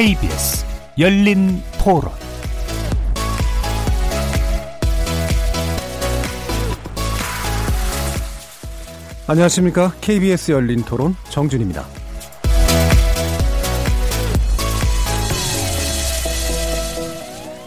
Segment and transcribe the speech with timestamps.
[0.00, 0.64] KBS
[0.98, 2.10] 열린 토론
[9.26, 9.92] 안녕하십니까.
[10.00, 11.84] KBS 열린 토론 정준입니다.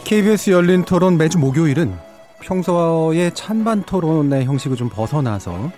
[0.02, 1.96] KBS 열린 토론 매주 목요일은
[2.40, 5.70] 평소의 찬반 토론의 형식을 좀 벗어나서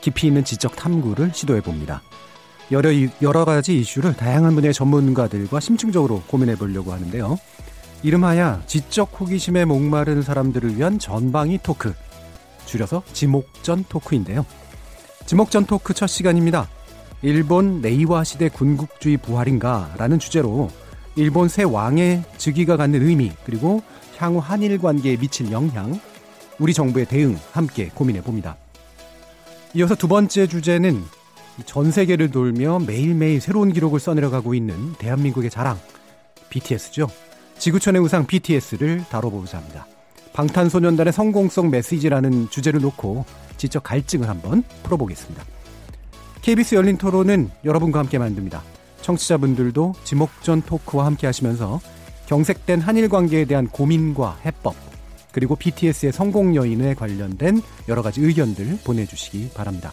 [0.00, 2.02] 깊이 있는 지적 탐구를 시도해 봅니다.
[2.72, 7.38] 여러, 여러 가지 이슈를 다양한 분야의 전문가들과 심층적으로 고민해 보려고 하는데요.
[8.02, 11.92] 이름하야 지적 호기심에 목마른 사람들을 위한 전방위 토크,
[12.66, 14.46] 줄여서 지목전 토크인데요.
[15.26, 16.68] 지목전 토크 첫 시간입니다.
[17.22, 19.94] 일본 레이와 시대 군국주의 부활인가?
[19.98, 20.70] 라는 주제로
[21.16, 23.82] 일본 새 왕의 즉위가 갖는 의미, 그리고
[24.16, 26.00] 향후 한일 관계에 미칠 영향,
[26.58, 28.56] 우리 정부의 대응 함께 고민해 봅니다.
[29.74, 31.02] 이어서 두 번째 주제는
[31.66, 35.78] 전 세계를 돌며 매일매일 새로운 기록을 써내려가고 있는 대한민국의 자랑,
[36.50, 37.08] BTS죠.
[37.58, 39.86] 지구촌의 우상 BTS를 다뤄보고자 합니다.
[40.32, 43.24] 방탄소년단의 성공성 메시지라는 주제를 놓고
[43.56, 45.44] 지적 갈증을 한번 풀어보겠습니다.
[46.42, 48.62] KBS 열린 토론은 여러분과 함께 만듭니다.
[49.02, 51.80] 청취자분들도 지목전 토크와 함께 하시면서
[52.26, 54.74] 경색된 한일 관계에 대한 고민과 해법,
[55.32, 59.92] 그리고 BTS의 성공 여인에 관련된 여러 가지 의견들 보내주시기 바랍니다.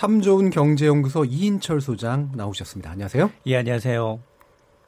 [0.00, 2.90] 참 좋은 경제연구소 이인철 소장 나오셨습니다.
[2.90, 3.30] 안녕하세요.
[3.44, 4.18] 예, 안녕하세요.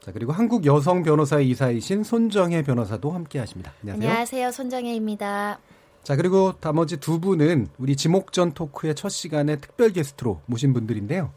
[0.00, 3.74] 자, 그리고 한국 여성 변호사의 이사이신 손정혜 변호사도 함께 하십니다.
[3.82, 4.08] 안녕하세요.
[4.08, 4.50] 안녕하세요.
[4.52, 5.58] 손정혜입니다.
[6.02, 11.30] 자, 그리고 나머지 두 분은 우리 지목전 토크의 첫 시간에 특별 게스트로 모신 분들인데요.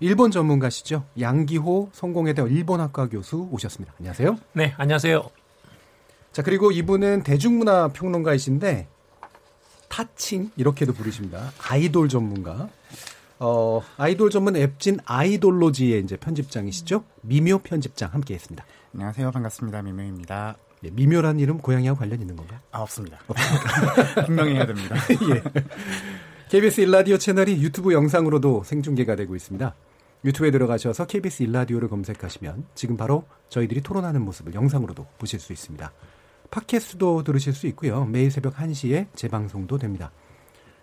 [0.00, 1.06] 일본 전문가시죠.
[1.18, 3.94] 양기호 성공회대 일본학과 교수 오셨습니다.
[3.98, 4.36] 안녕하세요.
[4.52, 5.30] 네, 안녕하세요.
[6.32, 8.88] 자, 그리고 이분은 대중문화 평론가이신데
[9.88, 11.50] 타칭 이렇게도 부르십니다.
[11.66, 12.68] 아이돌 전문가.
[13.44, 17.02] 어, 아이돌 전문 앱진 아이돌로지의 이제 편집장이시죠?
[17.22, 18.64] 미묘 편집장 함께 했습니다.
[18.94, 19.32] 안녕하세요.
[19.32, 19.82] 반갑습니다.
[19.82, 20.56] 미묘입니다.
[20.84, 22.60] 예, 미묘란 이름 고양이하고 관련 있는 건가요?
[22.70, 23.18] 아, 없습니다.
[24.26, 24.94] 분명히 해야 됩니다.
[25.34, 25.42] 예.
[26.50, 29.74] KBS 일라디오 채널이 유튜브 영상으로도 생중계가 되고 있습니다.
[30.24, 35.92] 유튜브에 들어가셔서 KBS 일라디오를 검색하시면 지금 바로 저희들이 토론하는 모습을 영상으로도 보실 수 있습니다.
[36.52, 38.04] 팟캐스트도 들으실 수 있고요.
[38.04, 40.12] 매일 새벽 1시에 재방송도 됩니다.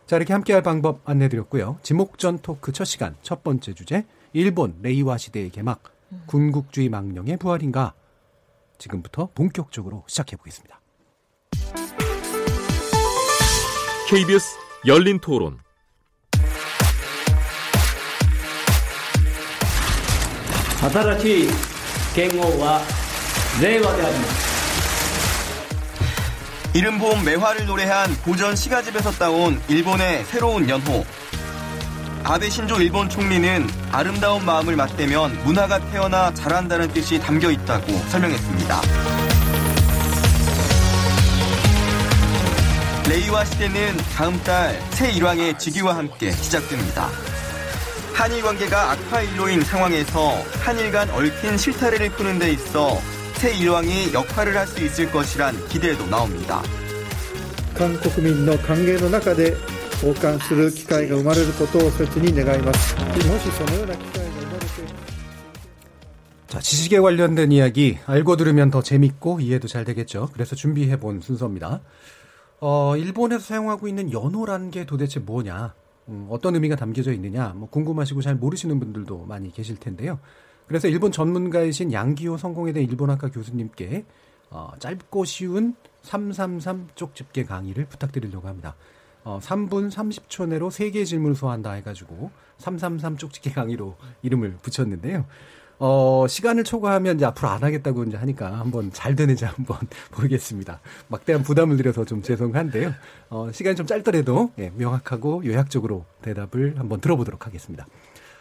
[0.09, 1.77] 자, 이렇게 함께할 방법 안내드렸고요.
[1.83, 5.83] 지목전 토크 첫 시간 첫 번째 주제 일본 레이와 시대의 개막
[6.25, 7.93] 군국주의 망령의 부활인가
[8.79, 10.81] 지금부터 본격적으로 시작해 보겠습니다.
[14.09, 15.59] KBS 열린 토론
[20.79, 21.49] 다다라시
[22.15, 22.81] 갱호와
[23.61, 24.48] 레이와 대합니다.
[26.73, 31.03] 이른 봄 매화를 노래한 고전 시가집에서 따온 일본의 새로운 연호.
[32.23, 38.81] 아베 신조 일본 총리는 아름다운 마음을 맞대면 문화가 태어나 자란다는 뜻이 담겨 있다고 설명했습니다.
[43.09, 47.09] 레이와 시대는 다음 달 새 일왕의 즉위와 함께 시작됩니다.
[48.13, 53.01] 한일 관계가 악화일로인 상황에서 한일 간 얽힌 실타래를 푸는 데 있어
[53.38, 56.62] 새 일왕이 역할을 할 수 있을 것이란 기대도 나옵니다.
[57.74, 59.56] 韓国民の還元の中で
[60.02, 62.94] 交換する機会が生まれることを切に願います。
[62.96, 64.64] もしそのような機会が生まれて
[66.46, 70.28] 자, 지식에 관련된 이야기 알고 들으면 더 재밌고 이해도 잘 되겠죠.
[70.32, 71.80] 그래서 준비해 본 순서입니다.
[72.60, 75.74] 어, 일본에서 사용하고 있는 연호라는 게 도대체 뭐냐?
[76.08, 77.52] 음, 어떤 의미가 담겨져 있느냐?
[77.56, 80.20] 뭐 궁금하시고 잘 모르시는 분들도 많이 계실 텐데요.
[80.69, 84.05] 그래서 일본 전문가이신 양기호 성공회대 일본학과 교수님께
[84.51, 88.75] 어, 짧고 쉬운 333 쪽집게 강의를 부탁드리려고 합니다.
[89.23, 92.29] 어, 3분 30초 내로 3개의 질문을 소화한다 해가지고
[92.59, 95.25] 333 쪽집게 강의로 이름을 붙였는데요.
[95.79, 99.79] 어, 시간을 초과하면 이제 앞으로 안 하겠다고 이제 하니까 한번 잘 되는지 한번
[100.11, 100.81] 보겠습니다.
[101.07, 102.93] 막대한 부담을 드려서 좀 죄송한데요.
[103.31, 107.87] 어, 시간이 좀 짧더라도 예, 명확하고 요약적으로 대답을 한번 들어보도록 하겠습니다.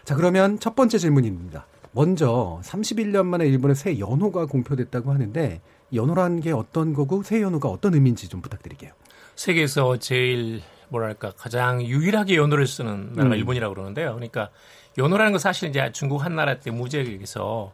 [0.04, 1.66] 자, 그러면 첫 번째 질문입니다.
[1.93, 5.61] 먼저 31년 만에 일본의 새 연호가 공표됐다고 하는데
[5.93, 8.93] 연호라는 게 어떤 거고 새 연호가 어떤 의미인지 좀 부탁드릴게요.
[9.37, 13.38] 세계에서 제일 뭐랄까 가장 유일하게 연호를 쓰는 나라가 음.
[13.38, 14.14] 일본이라고 그러는데요.
[14.14, 14.50] 그러니까
[14.96, 17.73] 연호라는 건 사실 이제 중국 한 나라 때 무제에서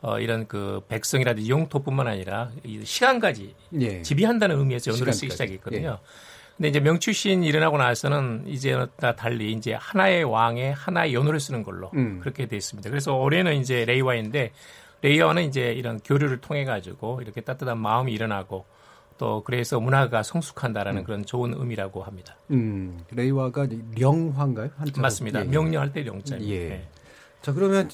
[0.00, 4.02] 어, 이런 그 백성이라든지 영토뿐만 아니라 이 시간까지 예.
[4.02, 5.52] 지배한다는 의미에서 연호를 쓰기 시간까지.
[5.52, 5.56] 예.
[5.56, 5.98] 시작했거든요.
[6.56, 8.86] 근데 이제 명추신 일어나고 나서는 이제와
[9.16, 12.20] 달리 이제 하나의 왕의 하나의 연호를 쓰는 걸로 음.
[12.20, 12.88] 그렇게 돼 있습니다.
[12.90, 14.52] 그래서 올해는 이제 레이와인데
[15.02, 18.64] 레이와는 이제 이런 교류를 통해 가지고 이렇게 따뜻한 마음이 일어나고
[19.18, 22.36] 또 그래서 문화가 성숙한다라는 그런 좋은 의미라고 합니다.
[22.50, 23.66] 음, 레이와가
[23.96, 24.70] 령화인가요?
[24.76, 25.02] 한자로?
[25.02, 25.40] 맞습니다.
[25.40, 25.48] 예, 예.
[25.48, 26.52] 명령할 때 명자입니다.
[26.52, 26.70] 예.
[26.70, 26.88] 예.
[27.42, 27.88] 자 그러면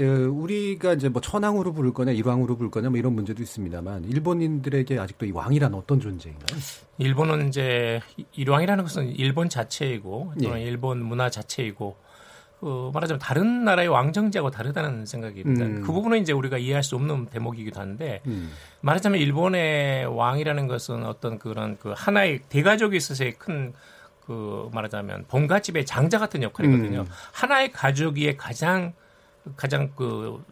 [0.00, 4.98] 예, 우리가 이제 뭐 천황으로 부를 거냐 일왕으로 부를 거냐 뭐 이런 문제도 있습니다만 일본인들에게
[4.98, 6.58] 아직도 이 왕이란 어떤 존재인가요?
[6.98, 8.00] 일본은 이제
[8.32, 10.64] 일왕이라는 것은 일본 자체이고 또는 예.
[10.64, 11.96] 일본 문화 자체이고
[12.60, 15.64] 그 말하자면 다른 나라의 왕정제하고 다르다는 생각입니다.
[15.64, 15.82] 음.
[15.82, 18.52] 그 부분은 이제 우리가 이해할 수 없는 대목이기도 한데 음.
[18.82, 26.42] 말하자면 일본의 왕이라는 것은 어떤 그런 그 하나의 대가족에 있어서의 큰그 말하자면 본가집의 장자 같은
[26.42, 27.00] 역할이거든요.
[27.00, 27.06] 음.
[27.32, 28.92] 하나의 가족이 가장
[29.56, 30.42] 가장 그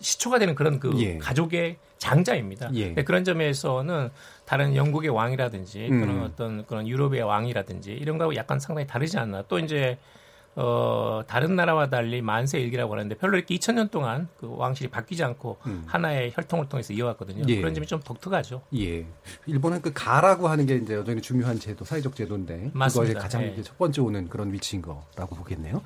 [0.00, 1.18] 시초가 되는 그런 그 예.
[1.18, 2.70] 가족의 장자입니다.
[2.74, 2.86] 예.
[2.86, 4.10] 근데 그런 점에서는
[4.44, 6.00] 다른 영국의 왕이라든지 음.
[6.00, 9.42] 그런 어떤 그런 유럽의 왕이라든지 이런 거하고 약간 상당히 다르지 않나.
[9.48, 9.98] 또 이제
[10.54, 15.58] 어 다른 나라와 달리 만세 일기라고 하는데 별로 이렇게 2000년 동안 그 왕실이 바뀌지 않고
[15.66, 15.84] 음.
[15.86, 17.44] 하나의 혈통을 통해서 이어왔거든요.
[17.48, 17.56] 예.
[17.56, 18.62] 그런 점이 좀 독특하죠.
[18.78, 19.04] 예.
[19.46, 23.08] 일본은 그 가라고 하는 게 이제 여전히 중요한 제도, 사회적 제도인데 맞습니다.
[23.08, 23.62] 그거에 가장 예.
[23.62, 25.82] 첫 번째 오는 그런 위치인 거라고 보겠네요.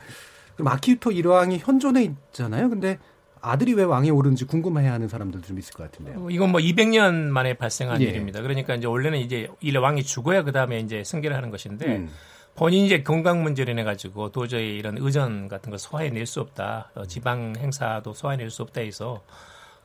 [0.61, 2.69] 그럼 아키히토 일왕이 현존해 있잖아요.
[2.69, 2.99] 근데
[3.41, 6.27] 아들이 왜 왕에 오르는지 궁금해하는 사람들도 좀 있을 것 같은데요.
[6.27, 8.07] 어, 이건 뭐 200년 만에 발생한 예.
[8.07, 8.43] 일입니다.
[8.43, 12.11] 그러니까 이제 원래는 이제 일 왕이 죽어야 그 다음에 이제 승계를 하는 것인데 음.
[12.55, 16.91] 본인이 이제 건강 문제를 인해 가지고 도저히 이런 의전 같은 걸 소화해낼 수 없다.
[16.95, 19.23] 어, 지방 행사도 소화해낼 수 없다 해서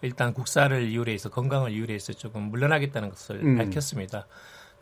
[0.01, 3.57] 일단 국사를 이유로 해서 건강을 이유로 해서 조금 물러나겠다는 것을 음.
[3.57, 4.27] 밝혔습니다.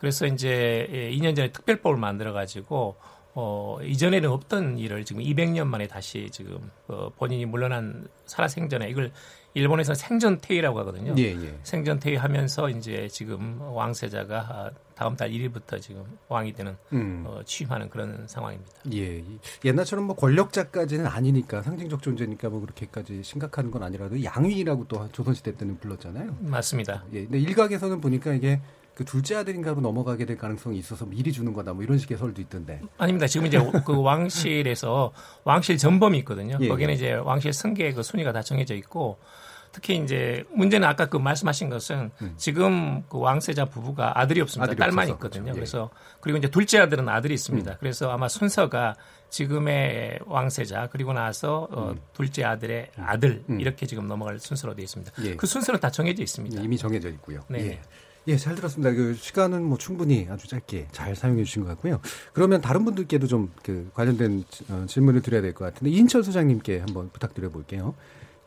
[0.00, 2.96] 그래서 이제 예, 2년 전에 특별법을 만들어 가지고
[3.36, 9.10] 어, 이전에는 없던 일을 지금 200년 만에 다시 지금 어, 본인이 물러난 살아생전에 이걸
[9.54, 11.14] 일본에서 생전퇴위라고 하거든요.
[11.16, 11.58] 예, 예.
[11.62, 17.22] 생전퇴위하면서 이제 지금 왕세자가 아, 다음 달 1일부터 지금 왕이 되는 음.
[17.26, 18.72] 어, 취임하는 그런 상황입니다.
[18.92, 19.18] 예.
[19.18, 25.56] 이- 옛날처럼 뭐 권력자까지는 아니니까 상징적 존재니까 뭐 그렇게까지 심각한 건 아니라도 양위라고 또 조선시대
[25.56, 26.36] 때는 불렀잖아요.
[26.40, 27.04] 맞습니다.
[27.12, 27.22] 예.
[27.22, 28.60] 근데 일각에서는 보니까 이게
[28.94, 32.80] 그 둘째 아들인가로 넘어가게 될 가능성이 있어서 미리 주는 거다 뭐 이런 식의 설도 있던데.
[32.96, 33.26] 아닙니다.
[33.26, 35.12] 지금 이제 그 왕실에서
[35.42, 36.58] 왕실 전범이 있거든요.
[36.60, 36.94] 예, 거기는 예.
[36.94, 39.18] 이제 왕실 승계 그 순위가 다 정해져 있고
[39.72, 44.66] 특히 이제 문제는 아까 그 말씀하신 것은 지금 그 왕세자 부부가 아들이 없습니다.
[44.66, 44.70] 음.
[44.70, 45.44] 아들이 딸만 없어서, 있거든요.
[45.46, 45.48] 그렇죠.
[45.48, 45.50] 예.
[45.50, 45.54] 음.
[45.54, 47.78] 그래서 그리고 이제 둘째 아들은 아들이 있습니다.
[47.78, 48.94] 그래서 아마 순서가
[49.30, 52.00] 지금의 왕세자 그리고 나서 어, 음.
[52.12, 55.12] 둘째 아들의 아들 이렇게 지금 넘어갈 순서로 되어 있습니다.
[55.24, 55.34] 예.
[55.34, 56.62] 그 순서는 다 정해져 있습니다.
[56.62, 57.42] 이미 정해져 있고요.
[57.48, 57.80] 네.
[58.28, 58.32] 예.
[58.32, 58.92] 예, 잘 들었습니다.
[58.92, 62.00] 그 시간은 뭐 충분히 아주 짧게 잘 사용해 주신 것 같고요.
[62.32, 67.10] 그러면 다른 분들께도 좀 그 관련된 어, 질문을 드려야 될 것 같은데 인철 소장님께 한번
[67.12, 67.94] 부탁드려 볼게요.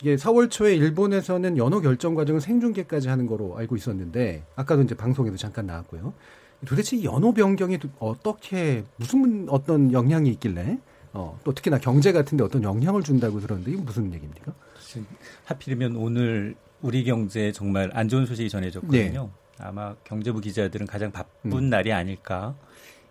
[0.02, 5.38] 이게 4월 초에 일본에서는 연호 결정 과정을 생중계까지 하는 거로 알고 있었는데 아까도 이제 방송에도
[5.38, 6.14] 잠깐 나왔고요.
[6.66, 10.80] 도대체 이 연호 변경이 어떻게 무슨 어떤 영향이 있길래
[11.14, 14.54] 어, 또 특히나 경제 같은데 어떤 영향을 준다고 들었는데 이게 무슨 얘기입니까?
[15.46, 19.30] 하필이면 오늘 우리 경제에 정말 안 좋은 소식이 전해졌거든요.
[19.60, 21.58] 아마 경제부 기자들은 가장 바쁜 네.
[21.58, 21.70] 음.
[21.70, 22.56] 날이 아닐까.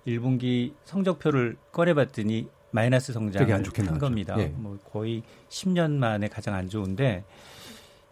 [0.06, 3.98] 1분기 성적표를 꺼내봤더니 마이너스 성장을 한.
[3.98, 4.36] 겁니다.
[4.38, 4.46] 예.
[4.46, 7.24] 뭐 거의 10년 만에 가장 안 좋은데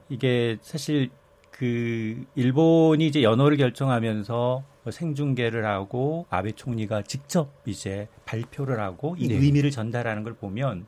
[0.08, 1.10] 이게 사실
[1.50, 9.28] 그 일본이 이제 연호를 결정하면서 뭐 생중계를 하고 아베 총리가 직접 이제 발표를 하고 이
[9.28, 9.36] 네.
[9.36, 10.86] 의미를 전달하는 걸 보면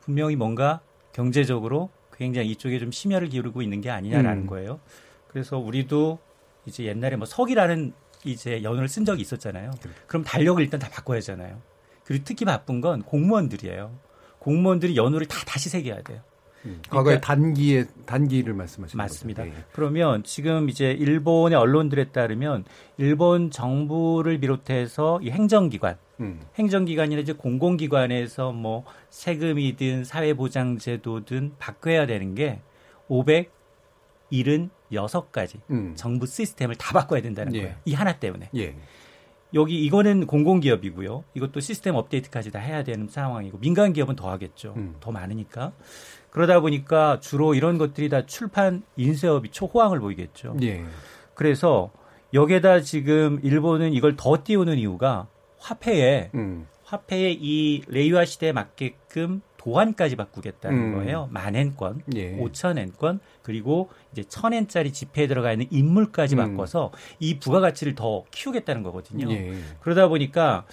[0.00, 0.80] 분명히 뭔가
[1.12, 4.46] 경제적으로 굉장히 이쪽에 좀 심혈을 기울이고 있는 게 아니냐라는 음.
[4.46, 4.80] 거예요.
[5.28, 6.18] 그래서 우리도
[6.66, 7.92] 이제 옛날에 뭐 석이라는
[8.24, 9.70] 이제 연호를 쓴 적이 있었잖아요.
[10.06, 11.60] 그럼 달력을 일단 다 바꿔야 하잖아요.
[12.04, 13.92] 그리고 특히 바쁜 건 공무원들이에요.
[14.38, 16.20] 공무원들이 연호를 다 다시 새겨야 돼요.
[16.88, 19.44] 과거에 그러니까- 단기에 단기를 말씀하시는 맞습니다.
[19.44, 19.54] 거죠?
[19.54, 19.64] 예.
[19.72, 22.64] 그러면 지금 이제 일본의 언론들에 따르면
[22.96, 26.40] 일본 정부를 비롯해서 이 행정기관, 음.
[26.54, 32.60] 행정기관이나 이제 공공기관에서 뭐 세금이든 사회보장제도든 바꿔야 되는 게
[34.32, 35.94] 576가지 음.
[35.96, 37.62] 정부 시스템을 다 바꿔야 된다는 예.
[37.62, 37.76] 거예요.
[37.84, 38.50] 이 하나 때문에.
[38.56, 38.76] 예.
[39.54, 41.24] 여기 이거는 공공기업이고요.
[41.34, 44.74] 이것도 시스템 업데이트까지 다 해야 되는 상황이고 민간 기업은 더 하겠죠.
[44.76, 44.96] 음.
[45.00, 45.72] 더 많으니까.
[46.30, 50.56] 그러다 보니까 주로 이런 것들이 다 출판 인쇄업이 초호황을 보이겠죠.
[50.62, 50.84] 예.
[51.34, 51.92] 그래서
[52.32, 55.28] 여기에다 지금 일본은 이걸 더 띄우는 이유가
[55.58, 56.66] 화폐에 음.
[56.82, 60.94] 화폐에 이 레이와 시대에 맞게끔 도안까지 바꾸겠다는 음.
[60.94, 61.28] 거예요.
[61.32, 62.38] 만엔권, 예.
[62.38, 66.56] 오천엔권, 그리고 이제 천엔짜리 지폐에 들어가 있는 인물까지 음.
[66.56, 69.30] 바꿔서 이 부가가치를 더 키우겠다는 거거든요.
[69.32, 69.54] 예.
[69.80, 70.66] 그러다 보니까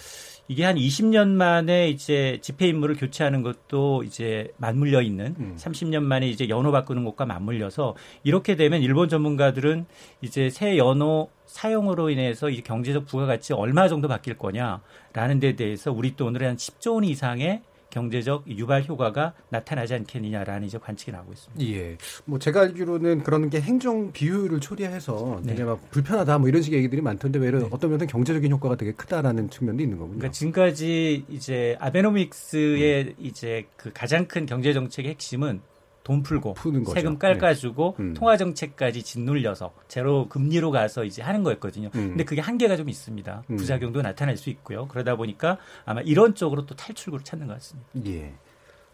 [0.46, 5.56] 이게 한 20년 만에 이제 지폐 인물을 교체하는 것도 이제 맞물려 있는 음.
[5.56, 9.86] 30년 만에 이제 연호 바꾸는 것과 맞물려서 이렇게 되면 일본 전문가들은
[10.20, 16.16] 이제 새 연호 사용으로 인해서 이 경제적 부가가치 얼마 정도 바뀔 거냐라는 데 대해서 우리
[16.16, 21.64] 돈으로 한 10조 원 이상의 경제적 유발 효과가 나타나지 않겠느냐라는 이제 관측이 나오고 있습니다.
[21.72, 21.98] 예.
[22.24, 25.52] 뭐 제가 알기로는 그런 게 행정 비효율을 초래해서 네.
[25.52, 28.92] 되게 막 불편하다 뭐 이런 식의 얘기들이 많던데 왜 이런 어떤 면에서 경제적인 효과가 되게
[28.92, 30.18] 크다라는 측면도 있는 거군요.
[30.18, 35.60] 그러니까 지금까지 이제 아베노믹스의 이제 그 가장 큰 경제 정책의 핵심은
[36.04, 36.94] 돈 풀고 푸는 거죠.
[36.94, 38.04] 세금 깎아주고 네.
[38.04, 38.14] 음.
[38.14, 41.90] 통화 정책까지 짓눌려서 제로 금리로 가서 이제 하는 거였거든요.
[41.94, 42.08] 음.
[42.10, 43.44] 근데 그게 한계가 좀 있습니다.
[43.50, 43.56] 음.
[43.56, 44.88] 부작용도 나타날 수 있고요.
[44.88, 47.88] 그러다 보니까 아마 이런 쪽으로 또 탈출구를 찾는 것 같습니다.
[48.06, 48.32] 예.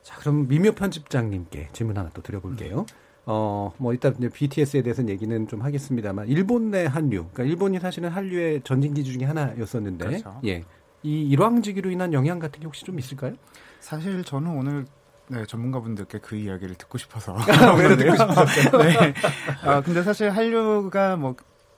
[0.02, 2.86] 자, 그럼 미묘 편집장님께 질문 하나 또 드려볼게요.
[3.30, 8.08] 어, 뭐, 일단 이제 BTS에 대해서는 얘기는 좀 하겠습니다만, 일본 내 한류, 그러니까 일본이 사실은
[8.08, 10.40] 한류의 전진기 중에 하나였었는데, 그렇죠.
[10.46, 10.64] 예.
[11.02, 13.34] 이 일왕지기로 인한 영향 같은 게 혹시 좀 있을까요?
[13.80, 14.86] 사실 저는 오늘
[15.30, 17.36] 네, 전문가분들께 그 이야기를 듣고 싶어서.
[17.78, 18.82] 왜 듣고 싶으셨어요?
[18.82, 19.14] 네.
[19.62, 21.36] 아, 근데 사실 한류가 뭐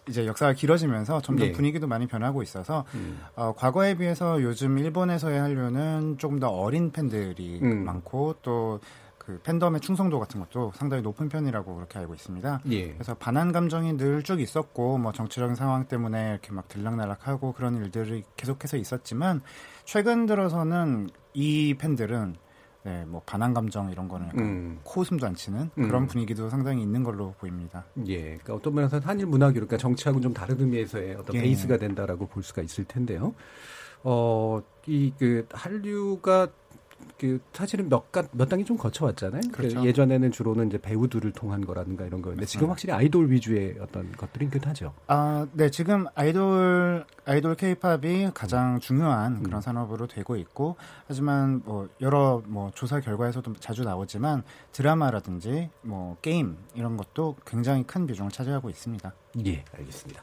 [0.08, 1.52] 이제 역사가 길어지면서 점점 예.
[1.52, 3.20] 분위기도 많이 변하고 있어서 음.
[3.36, 7.84] 어, 과거에 비해서 요즘 일본에서의 한류는 조금 더 어린 팬들이 음.
[7.84, 8.80] 많고 또
[9.30, 12.60] 그 팬덤의 충성도 같은 것도 상당히 높은 편이라고 그렇게 알고 있습니다.
[12.70, 12.92] 예.
[12.94, 18.24] 그래서 반한 감정이 늘 쭉 있었고 뭐 정치적인 상황 때문에 이렇게 막 들락날락하고 그런 일들이
[18.36, 19.40] 계속해서 있었지만
[19.84, 22.36] 최근 들어서는 이 팬들은
[22.82, 24.80] 네, 뭐 반한 감정 이런 거는 음.
[24.84, 25.86] 코웃음도 안 치는 음.
[25.86, 27.84] 그런 분위기도 상당히 있는 걸로 보입니다.
[28.06, 28.20] 예.
[28.22, 31.42] 그러니까 어떤 면에서 한일 문화교, 그러니까 정치하고는 좀 다른 의미에서의 어떤 예.
[31.42, 33.34] 베이스가 된다라고 볼 수가 있을 텐데요.
[34.02, 36.48] 어, 이 그 한류가
[37.18, 39.40] 그 사실은 몇, 가, 몇 단계 좀 거쳐왔잖아요.
[39.52, 39.84] 그 그렇죠.
[39.84, 42.70] 예전에는 주로는 이제 배우들을 통한 거라든가 이런 거였는데 지금.
[42.70, 44.94] 확실히 아이돌 위주의 어떤 것들이 있긴 하죠.
[45.06, 49.42] 아, 네, 지금 아이돌 아이돌 케이팝이 가장 중요한 음.
[49.42, 50.76] 그런 산업으로 되고 있고
[51.06, 58.06] 하지만 뭐 여러 뭐 조사 결과에서도 자주 나오지만 드라마라든지 뭐 게임 이런 것도 굉장히 큰
[58.06, 59.12] 비중을 차지하고 있습니다.
[59.46, 60.22] 예, 알겠습니다.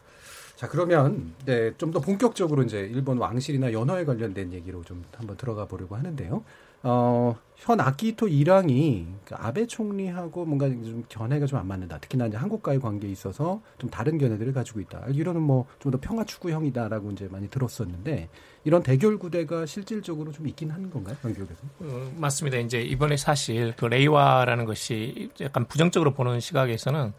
[0.56, 5.66] 자, 그러면 네, 좀 더 본격적으로 이제 일본 왕실이나 연화에 관련된 얘기로 좀 한번 들어가
[5.66, 6.44] 보려고 하는데요.
[6.84, 11.98] 어, 현 아키히토 일왕이 그 아베 총리하고 뭔가 좀 견해가 좀 안 맞는다.
[11.98, 15.02] 특히나 이제 한국과의 관계에 있어서 좀 다른 견해들을 가지고 있다.
[15.06, 18.30] 알기로는 뭐좀 더 평화 추구형이다라고 이제 많이 들었었는데
[18.64, 21.62] 이런 대결 구대가 실질적으로 좀 있긴 하는 건가요, 한국에서?
[21.80, 22.58] 어, 맞습니다.
[22.60, 27.12] 이제 이번에 사실 그 레이와라는 것이 약간 부정적으로 보는 시각에서는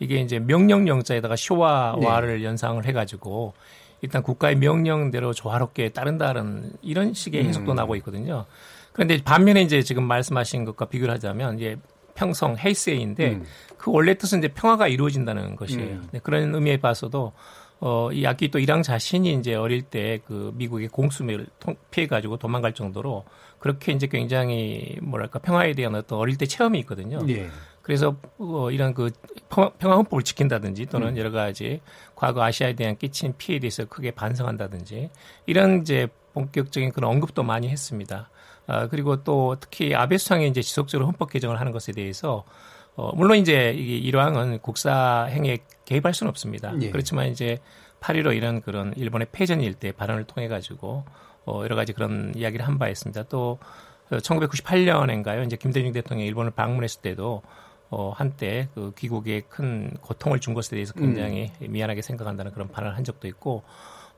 [0.00, 3.54] 이게 이제 명령령자에다가 쇼와와를 연상을 해가지고
[4.02, 7.76] 일단 국가의 명령대로 조화롭게 따른다는 이런 식의 해석도 음.
[7.76, 8.44] 나고 있거든요.
[8.94, 11.76] 그런데 반면에 이제 지금 말씀하신 것과 비교를 하자면 이제
[12.14, 13.44] 평성 헤이세이인데 음.
[13.76, 15.96] 그 원래 뜻은 이제 평화가 이루어진다는 것이에요.
[15.96, 16.08] 음.
[16.12, 17.32] 네, 그런 의미에 봐서도
[17.80, 21.46] 어, 이 아키토 일왕 자신이 이제 어릴 때 그 미국의 공수를
[21.90, 23.24] 피해가지고 도망갈 정도로
[23.58, 27.18] 그렇게 이제 굉장히 뭐랄까 평화에 대한 어떤 어릴 때 체험이 있거든요.
[27.28, 27.48] 예.
[27.82, 29.10] 그래서 어, 이런 그
[29.50, 31.16] 평화, 평화 헌법을 지킨다든지 또는 음.
[31.18, 31.80] 여러 가지
[32.14, 35.10] 과거 아시아에 대한 끼친 피해에 대해서 크게 반성한다든지
[35.46, 38.30] 이런 이제 본격적인 그런 언급도 많이 했습니다.
[38.66, 42.44] 아, 그리고 또 특히 아베 수상이 이제 지속적으로 헌법 개정을 하는 것에 대해서
[42.96, 46.72] 어, 물론 이제 이 일왕은 국사 행위에 개입할 수는 없습니다.
[46.80, 46.90] 예.
[46.90, 47.58] 그렇지만 이제
[48.00, 51.04] 8.15 이런 그런 일본의 패전일 때 발언을 통해 가지고
[51.46, 53.24] 어, 여러 가지 그런 이야기를 한 바 있습니다.
[53.24, 53.58] 또
[54.10, 55.44] 1998년인가요?
[55.44, 57.42] 이제 김대중 대통령이 일본을 방문했을 때도
[57.90, 63.04] 어, 한때 그 귀국에 큰 고통을 준 것에 대해서 굉장히 미안하게 생각한다는 그런 발언을 한
[63.04, 63.62] 적도 있고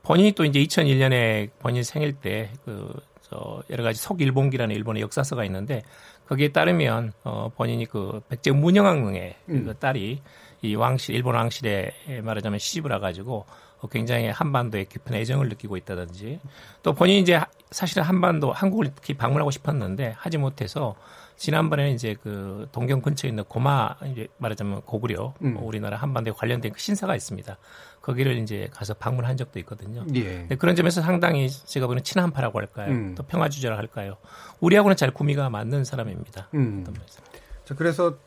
[0.03, 2.93] 본인이 또 이제 2001년에 본인 생일 때 그,
[3.29, 5.83] 저, 여러 가지 속일본기라는 일본의 역사서가 있는데
[6.27, 9.65] 거기에 따르면 어, 본인이 그 백제 문영왕릉의 음.
[9.65, 10.21] 그 딸이
[10.61, 11.91] 이 왕실, 일본 왕실에
[12.23, 13.45] 말하자면 시집을 와 가지고
[13.81, 16.39] 어, 굉장히 한반도에 깊은 애정을 느끼고 있다든지
[16.83, 20.95] 또 본인이 이제 하- 사실은 한반도 한국을 특히 방문하고 싶었는데 하지 못해서
[21.37, 25.57] 지난번에는 이제 그 동경 근처에 있는 고마 이제 말하자면 고구려 음.
[25.57, 27.57] 어, 우리나라 한반도에 관련된 그 신사가 있습니다.
[28.01, 30.03] 거기를 이제 가서 방문한 적도 있거든요.
[30.15, 30.45] 예.
[30.47, 32.91] 네, 그런 점에서 상당히 제가 보는 친한파라고 할까요?
[32.91, 33.15] 음.
[33.15, 34.17] 또 평화주의라 할까요?
[34.59, 36.49] 우리하고는 잘 구미가 맞는 사람입니다.
[36.55, 36.85] 음.
[37.65, 38.17] 자, 그래서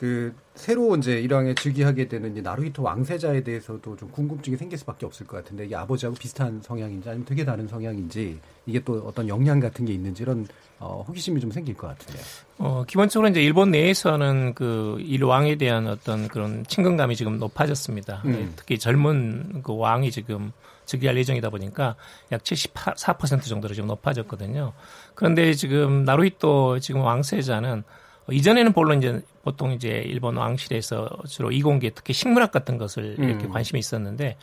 [0.00, 5.26] 그 새로 이제 일왕에 즉위하게 되는 이제 나루히토 왕세자에 대해서도 좀 궁금증이 생길 수밖에 없을
[5.26, 9.84] 것 같은데 이게 아버지하고 비슷한 성향인지 아니면 되게 다른 성향인지 이게 또 어떤 영향 같은
[9.84, 10.46] 게 있는지 이런
[10.78, 12.24] 어, 호기심이 좀 생길 것 같은데요.
[12.56, 18.22] 어, 기본적으로 이제 일본 내에서는 그 일왕에 대한 어떤 그런 친근감이 지금 높아졌습니다.
[18.24, 18.32] 음.
[18.32, 20.52] 네, 특히 젊은 그 왕이 지금
[20.86, 21.96] 즉위할 예정이다 보니까
[22.32, 24.72] 약 74% 정도로 지금 높아졌거든요.
[25.14, 27.84] 그런데 지금 나루히토 지금 왕세자는
[28.32, 33.50] 이전에는 물론 이제 보통 이제 일본 왕실에서 주로 이공계 특히 식문학 같은 것을 이렇게 음.
[33.50, 34.36] 관심이 있었는데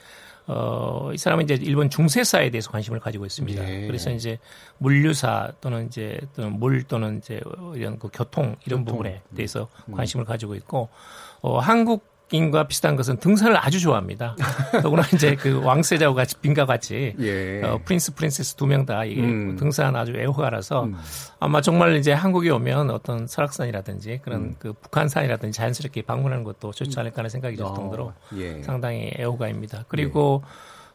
[0.48, 3.70] 어, 이 사람은 이제 일본 중세사에 대해서 관심을 가지고 있습니다.
[3.70, 3.86] 예.
[3.86, 4.40] 그래서 이제
[4.78, 7.42] 물류사 또는 이제 또는 물 또는 이제
[7.76, 8.86] 이런 그 교통 이런 교통.
[8.86, 9.94] 부분에 대해서 음.
[9.94, 10.90] 관심을 가지고 있고
[11.42, 14.36] 어, 한국 인과 비슷한 것은 등산을 아주 좋아합니다.
[14.84, 17.62] 더구나 이제 그 왕세자와 같이 빈과 같이 예.
[17.64, 19.56] 어, 프린스 프린세스 두 명 다 이게 음.
[19.56, 20.96] 등산 아주 애호가라서 음.
[21.40, 24.56] 아마 정말 이제 한국에 오면 어떤 설악산이라든지 그런 음.
[24.60, 28.62] 그 북한산이라든지 자연스럽게 방문하는 것도 좋지 않을까 하는 생각이 들 어, 정도로 예.
[28.62, 29.86] 상당히 애호가입니다.
[29.88, 30.44] 그리고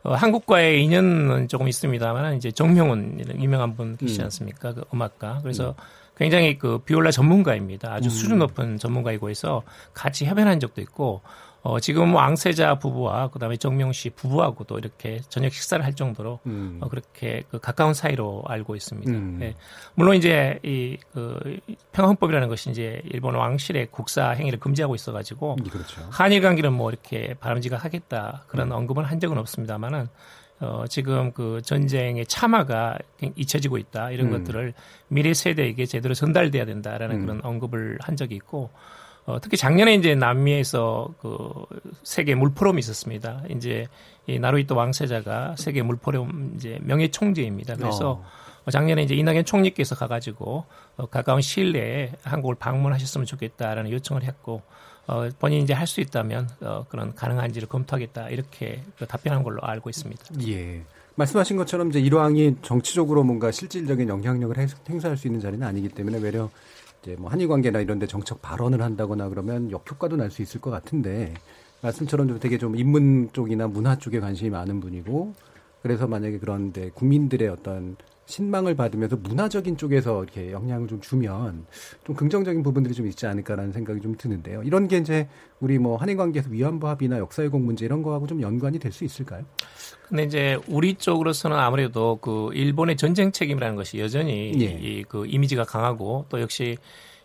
[0.02, 4.24] 어, 한국과의 인연은 조금 있습니다만 이제 정명훈 유명한 분 계시지 음.
[4.24, 4.74] 않습니까?
[4.74, 5.38] 그 음악가.
[5.42, 5.74] 그래서
[6.16, 7.92] 굉장히 그 비올라 전문가입니다.
[7.92, 8.10] 아주 음.
[8.10, 9.62] 수준 높은 전문가이고 해서
[9.94, 11.22] 같이 협연한 적도 있고
[11.64, 16.78] 어, 지금 왕세자 부부와 그다음에 정명 씨 부부하고도 이렇게 저녁 식사를 할 정도로 음.
[16.80, 19.12] 어, 그렇게 그 가까운 사이로 알고 있습니다.
[19.12, 19.38] 음.
[19.42, 19.54] 예.
[19.94, 21.60] 물론 이제 이그
[21.92, 26.02] 평화헌법이라는 것이 이제 일본 왕실의 국사 행위를 금지하고 있어가지고 음, 그렇죠.
[26.10, 30.08] 한일 관계는 뭐 이렇게 바람직하겠다 그런 언급은 한 적은 없습니다만은
[30.62, 32.96] 어, 지금 그 전쟁의 참화가
[33.34, 34.38] 잊혀지고 있다 이런 음.
[34.38, 34.74] 것들을
[35.08, 37.20] 미래 세대에게 제대로 전달돼야 된다라는 음.
[37.20, 38.70] 그런 언급을 한 적이 있고
[39.26, 41.52] 어, 특히 작년에 이제 남미에서 그
[42.04, 43.42] 세계 물포럼이 있었습니다.
[43.50, 43.86] 이제
[44.26, 47.74] 이 나루히토 왕세자가 세계 물포럼 이제 명예 총재입니다.
[47.76, 48.24] 그래서 어.
[48.64, 50.64] 어, 작년에 이제 이낙연 총리께서 가가지고
[50.96, 54.62] 어, 가까운 시일 내에 한국을 방문하셨으면 좋겠다라는 요청을 했고
[55.06, 59.90] 어, 본인이 이제 할 수 있다면 어, 그런 가능한지를 검토하겠다 이렇게 그 답변한 걸로 알고
[59.90, 60.24] 있습니다.
[60.48, 60.82] 예.
[61.16, 66.18] 말씀하신 것처럼 이제 일왕이 정치적으로 뭔가 실질적인 영향력을 행- 행사할 수 있는 자리는 아니기 때문에
[66.18, 66.48] 외려
[67.02, 70.70] 이제 뭐 한일 관계나 이런 데 정책 발언을 한다거나 그러면 역효과도 날 수 있을 것
[70.70, 71.34] 같은데
[71.82, 75.34] 말씀처럼 좀 되게 좀 인문 쪽이나 문화 쪽에 관심이 많은 분이고
[75.82, 81.66] 그래서 만약에 그런데 국민들의 어떤 신망을 받으면서 문화적인 쪽에서 이렇게 영향을 좀 주면
[82.04, 84.62] 좀 긍정적인 부분들이 좀 있지 않을까라는 생각이 좀 드는데요.
[84.62, 85.28] 이런 게 이제
[85.60, 89.44] 우리 뭐 한일 관계에서 위안부 합의나 역사회공 문제 이런 거하고 좀 연관이 될 수 있을까요?
[90.08, 94.64] 근데 이제 우리 쪽으로서는 아무래도 그 일본의 전쟁 책임이라는 것이 여전히 예.
[94.80, 96.76] 이그 이미지가 강하고 또 역시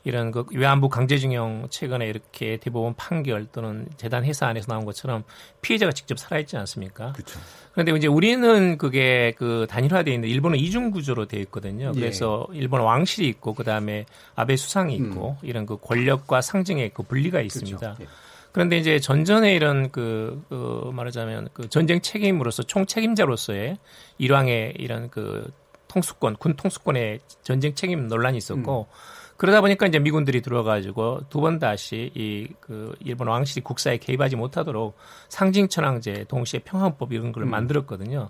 [0.04, 5.24] 이런 그 외환부 강제징용 최근에 이렇게 대법원 판결 또는 재단 회사 안에서 나온 것처럼
[5.62, 7.12] 피해자가 직접 살아있지 않습니까?
[7.14, 7.40] 그렇죠.
[7.74, 11.92] 그런데 이제 우리는 그게 그 단일화되어 있는데 일본은 이중 구조로 되어 있거든요.
[11.96, 12.00] 예.
[12.00, 14.06] 그래서 일본 왕실이 있고 그 다음에
[14.36, 17.98] 아베 수상이 있고 이런 그 권력과 상징의 그 분리가 있습니다.
[18.02, 18.08] 예.
[18.52, 23.78] 그런데 이제 전전에 이런 그, 그 말하자면 그 전쟁 책임으로서 총 책임자로서의
[24.18, 25.52] 일왕의 이런 그
[25.88, 28.88] 통수권, 군 통수권의 전쟁 책임 논란이 있었고
[29.38, 34.96] 그러다 보니까 이제 미군들이 들어가지고 두 번 다시 이 그 일본 왕실이 국사에 개입하지 못하도록
[35.30, 37.50] 상징천황제, 동시에 평화헌법 이런 걸 음.
[37.50, 38.30] 만들었거든요.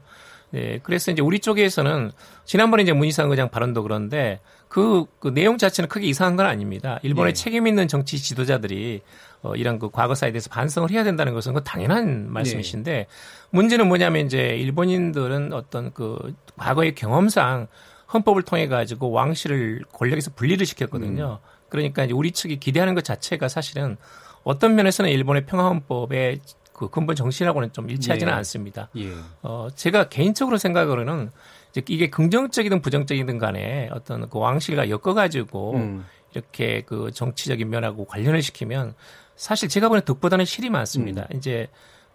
[0.52, 2.12] 네, 그래서 이제 우리 쪽에서는
[2.46, 4.40] 지난번에 이제 문희상 의장 발언도 그런데
[4.70, 7.00] 그, 그 내용 자체는 크게 이상한 건 아닙니다.
[7.04, 7.34] 일본의 예.
[7.34, 9.02] 책임 있는 정치 지도자들이
[9.42, 13.08] 어, 이런 그 과거사에 대해서 반성을 해야 된다는 것은 그 당연한 말씀이신데
[13.50, 17.68] 문제는 뭐냐면 이제 일본인들은 어떤 그 과거의 경험상
[18.14, 21.40] 헌법을 통해 가지고 왕실을 권력에서 분리를 시켰거든요.
[21.70, 23.98] 그러니까 이제 우리 측이 기대하는 것 자체가 사실은
[24.44, 26.40] 어떤 면에서는 일본의 평화헌법의
[26.72, 28.38] 그 근본 정신하고는 좀 일치하지는 예.
[28.38, 28.90] 않습니다.
[28.98, 29.12] 예.
[29.42, 31.32] 어, 제가 개인적으로 생각으로는
[31.72, 36.06] 이제 이게 긍정적이든 부정적이든 간에 어떤 그 왕실과 엮어가지고 음.
[36.32, 38.94] 이렇게 그 정치적인 면하고 관련을 시키면
[39.36, 41.28] 사실 제가 보는 덕보다는 실이 많습니다.
[41.32, 41.38] 음.
[41.38, 41.68] 이제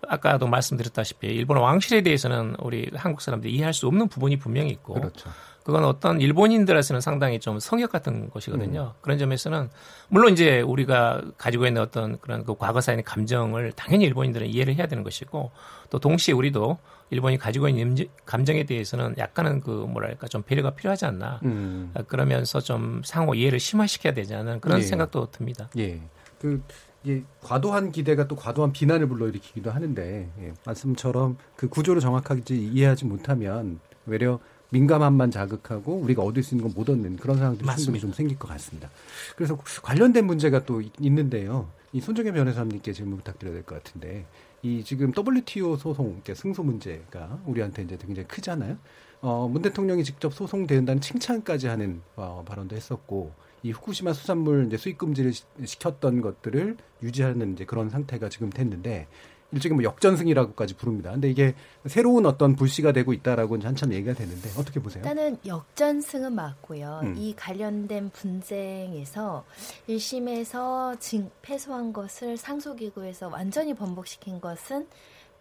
[0.08, 5.30] 아까도 말씀드렸다시피 일본 왕실에 대해서는 우리 한국 사람들이 이해할 수 없는 부분이 분명히 있고 그렇죠.
[5.64, 8.94] 그건 어떤 일본인들한테는 상당히 좀 성역 같은 것이거든요.
[8.96, 8.98] 음.
[9.00, 9.70] 그런 점에서는
[10.08, 15.04] 물론 이제 우리가 가지고 있는 어떤 그런 그 과거사의 감정을 당연히 일본인들은 이해를 해야 되는
[15.04, 15.50] 것이고
[15.90, 16.78] 또 동시에 우리도
[17.10, 17.94] 일본이 가지고 있는
[18.24, 21.40] 감정에 대해서는 약간은 그 뭐랄까 좀 배려가 필요하지 않나.
[21.44, 21.90] 음.
[21.94, 24.82] 아, 그러면서 좀 상호 이해를 심화시켜야 되지 않은 그런 예.
[24.82, 25.68] 생각도 듭니다.
[25.76, 26.00] 예.
[26.40, 26.62] 그,
[27.04, 30.52] 이 과도한 기대가 또 과도한 비난을 불러일으키기도 하는데, 예.
[30.64, 34.38] 말씀처럼 그 구조를 정확하게 이해하지 못하면 외려
[34.72, 38.00] 민감함만 자극하고 우리가 얻을 수 있는 건 못 얻는 그런 상황들이 충분히.
[38.00, 38.90] 좀 생길 것 같습니다.
[39.36, 41.68] 그래서 관련된 문제가 또 있- 있는데요.
[41.92, 44.24] 이 손정혜 변호사님께 질문 부탁드려야 될 것 같은데,
[44.62, 48.78] 이 지금 WTO 소송 승소 문제가 우리한테 이제 굉장히 크잖아요.
[49.20, 53.32] 어, 문 대통령이 직접 소송된다는 칭찬까지 하는 어, 발언도 했었고
[53.62, 55.44] 이 후쿠시마 수산물 이제 수입 금지를 시
[55.78, 59.06] 켰던 것들을 유지하는 이제 그런 상태가 지금 됐는데
[59.52, 61.12] 일종의 뭐 역전승이라고까지 부릅니다.
[61.12, 61.54] 근데 이게
[61.86, 65.02] 새로운 어떤 불씨가 되고 있다라고 한참 얘기가 되는데 어떻게 보세요?
[65.04, 67.00] 일단은 역전승은 맞고요.
[67.04, 67.14] 음.
[67.18, 69.44] 이 관련된 분쟁에서
[69.88, 74.86] 1심에서 징, 패소한 것을 상소기구에서 완전히 번복시킨 것은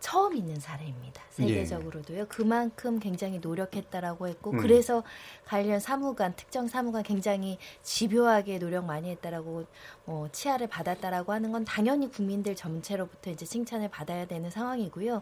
[0.01, 1.21] 처음 있는 사례입니다.
[1.39, 1.47] 예.
[1.47, 2.19] 세계적으로도요.
[2.21, 2.25] 예.
[2.25, 4.57] 그만큼 굉장히 노력했다라고 했고 음.
[4.57, 5.03] 그래서
[5.45, 9.65] 관련 사무관 특정 사무관 굉장히 집요하게 노력 많이 했다라고
[10.05, 15.21] 뭐 치아를 받았다라고 하는 건 당연히 국민들 전체로부터 이제 칭찬을 받아야 되는 상황이고요.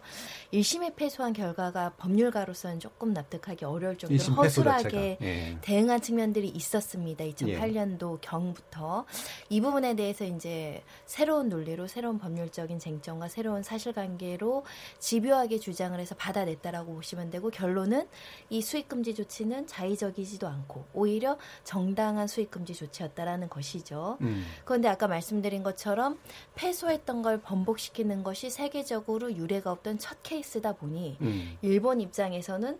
[0.53, 5.57] 1심에 패소한 결과가 법률가로서는 조금 납득하기 어려울 정도로 허술하게 예.
[5.61, 7.25] 대응한 측면들이 있었습니다.
[7.25, 8.17] 2008년도 예.
[8.21, 9.05] 경부터
[9.49, 14.63] 이 부분에 대해서 이제 새로운 논리로 새로운 법률적인 쟁점과 새로운 사실관계로
[14.99, 18.07] 집요하게 주장을 해서 받아냈다라고 보시면 되고 결론은
[18.49, 24.17] 이 수익금지 조치는 자의적이지도 않고 오히려 정당한 수익금지 조치였다라는 것이죠.
[24.21, 24.45] 음.
[24.69, 26.19] 그런데 아까 말씀드린 것처럼
[26.53, 31.57] 패소했던 걸 번복시키는 것이 세계적으로 유례가 없던 첫 케이스다 보니 음.
[31.63, 32.77] 일본 입장에서는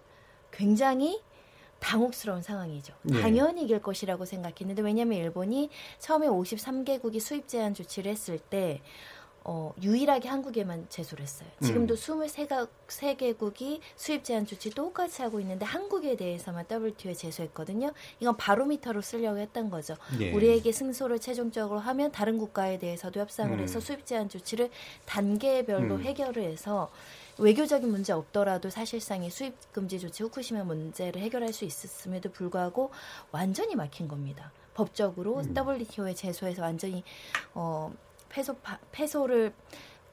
[0.52, 1.19] 굉장히
[1.80, 2.93] 당혹스러운 상황이죠.
[3.02, 3.19] 네.
[3.19, 8.84] 당연히 이길 것이라고 생각했는데 왜냐하면 일본이 처음에 53개국이 수입 제한 조치를 했을 때
[9.52, 11.50] 어, 유일하게 한국에만 제소를 했어요.
[11.64, 11.98] 지금도 음.
[11.98, 17.92] 23개국이 수입 제한 조치 똑같이 하고 있는데 한국에 대해서만 WTO에 제소했거든요.
[18.20, 19.96] 이건 바로미터로 쓰려고 했던 거죠.
[20.20, 20.32] 예.
[20.34, 23.60] 우리에게 승소를 최종적으로 하면 다른 국가에 대해서도 협상을 음.
[23.60, 24.70] 해서 수입 제한 조치를
[25.08, 26.02] 단계별로 음.
[26.04, 26.92] 해결을 해서
[27.40, 32.92] 외교적인 문제 없더라도 사실상의 수입 금지 조치 후쿠시마 문제를 해결할 수 있었음에도 불구하고
[33.32, 34.52] 완전히 막힌 겁니다.
[34.76, 35.56] 법적으로 음.
[35.58, 37.04] WTO에 제소해서 완전히
[37.56, 37.92] 어
[38.30, 38.56] 패소
[38.92, 39.54] 패소를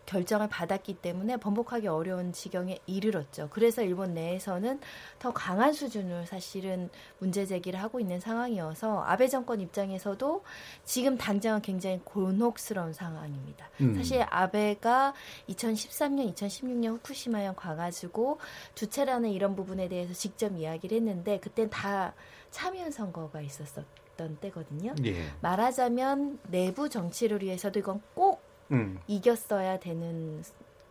[0.06, 3.48] 결정을 받았기 때문에 번복하기 어려운 지경에 이르렀죠.
[3.50, 4.80] 그래서 일본 내에서는
[5.18, 10.44] 더 강한 수준으로 사실은 문제 제기를 하고 있는 상황이어서 아베 정권 입장에서도
[10.84, 13.68] 지금 당장은 굉장히 곤혹스러운 상황입니다.
[13.80, 13.94] 음.
[13.96, 15.12] 사실 아베가
[15.48, 18.38] 2013년, 2016년 후쿠시마현 가가지고
[18.74, 22.14] 주체라는 이런 부분에 대해서 직접 이야기를 했는데 그땐 다
[22.52, 23.84] 참여연 선거가 있었었.
[24.16, 24.94] 있었던 때거든요.
[25.04, 25.14] 예.
[25.40, 28.98] 말하자면 내부 정치를 위해서도 이건 꼭 음.
[29.06, 30.42] 이겼어야 되는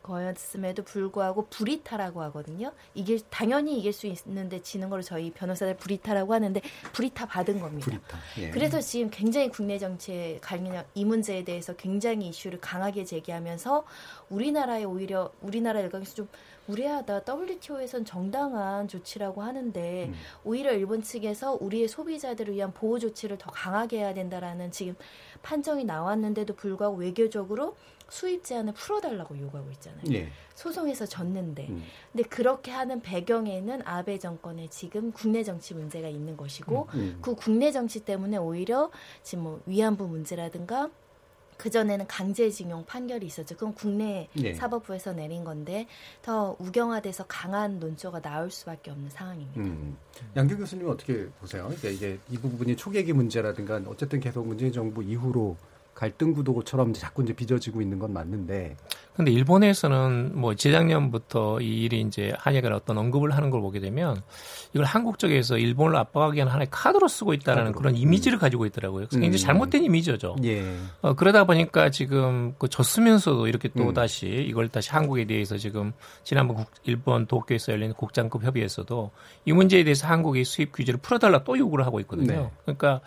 [0.05, 2.71] 거였음에도 불구하고 브리타라고 하거든요.
[2.93, 6.61] 이길 당연히 이길 수 있는데 지는 걸 저희 변호사들 브리타라고 하는데
[6.93, 7.85] 브리타 받은 겁니다.
[7.85, 8.19] 브리타.
[8.39, 8.49] 예.
[8.51, 13.83] 그래서 지금 굉장히 국내 정치에 관련 이 문제에 대해서 굉장히 이슈를 강하게 제기하면서
[14.29, 16.27] 우리나라에 오히려 우리나라 일각에서 좀
[16.67, 17.21] 무례하다.
[17.27, 20.15] WTO에선 정당한 조치라고 하는데 음.
[20.43, 24.95] 오히려 일본 측에서 우리의 소비자들을 위한 보호 조치를 더 강하게 해야 된다라는 지금
[25.43, 27.75] 판정이 나왔는데도 불구하고 외교적으로
[28.09, 30.03] 수입 제한을 풀어달라고 요구하고 있잖아요.
[30.13, 30.29] 예.
[30.53, 31.67] 소송에서 졌는데.
[31.69, 31.83] 음.
[32.11, 37.19] 근데 그렇게 하는 배경에는 아베 정권의 지금 국내 정치 문제가 있는 것이고 음, 음.
[37.21, 38.91] 그 국내 정치 때문에 오히려
[39.23, 40.89] 지금 뭐 위안부 문제라든가
[41.57, 43.55] 그전에는 강제징용 판결이 있었죠.
[43.55, 44.53] 그건 국내 네.
[44.53, 45.87] 사법부에서 내린 건데
[46.21, 49.61] 더 우경화돼서 강한 논조가 나올 수밖에 없는 상황입니다.
[49.61, 49.97] 음.
[50.35, 51.63] 양규 교수님 어떻게 보세요?
[51.63, 55.55] 그러니까 이게 이 부분이 초계기 문제라든가 어쨌든 계속 문재인 정부 이후로
[55.95, 58.75] 갈등 구도처럼 자꾸 이제 빚어지고 있는 건 맞는데.
[59.15, 64.21] 근데 일본에서는 뭐 재작년부터 이 일이 이제 한일간 어떤 언급을 하는 걸 보게 되면
[64.73, 67.79] 이걸 한국 쪽에서 일본을 압박하기 위한 하나의 카드로 쓰고 있다라는 카드로.
[67.79, 68.39] 그런 이미지를 음.
[68.41, 69.07] 가지고 있더라고요.
[69.07, 69.45] 그래서 굉장히 음.
[69.45, 70.35] 잘못된 이미지죠.
[70.43, 70.75] 예.
[71.01, 73.93] 어, 그러다 보니까 지금 그 졌으면서도 이렇게 또 음.
[73.93, 75.93] 다시 이걸 다시 한국에 대해서 지금
[76.25, 79.11] 지난번 국, 일본 도쿄에서 열린 국장급 협의에서도
[79.45, 82.33] 이 문제에 대해서 한국이 수입 규제를 풀어달라 또 요구를 하고 있거든요.
[82.33, 82.51] 네.
[82.63, 82.99] 그러니까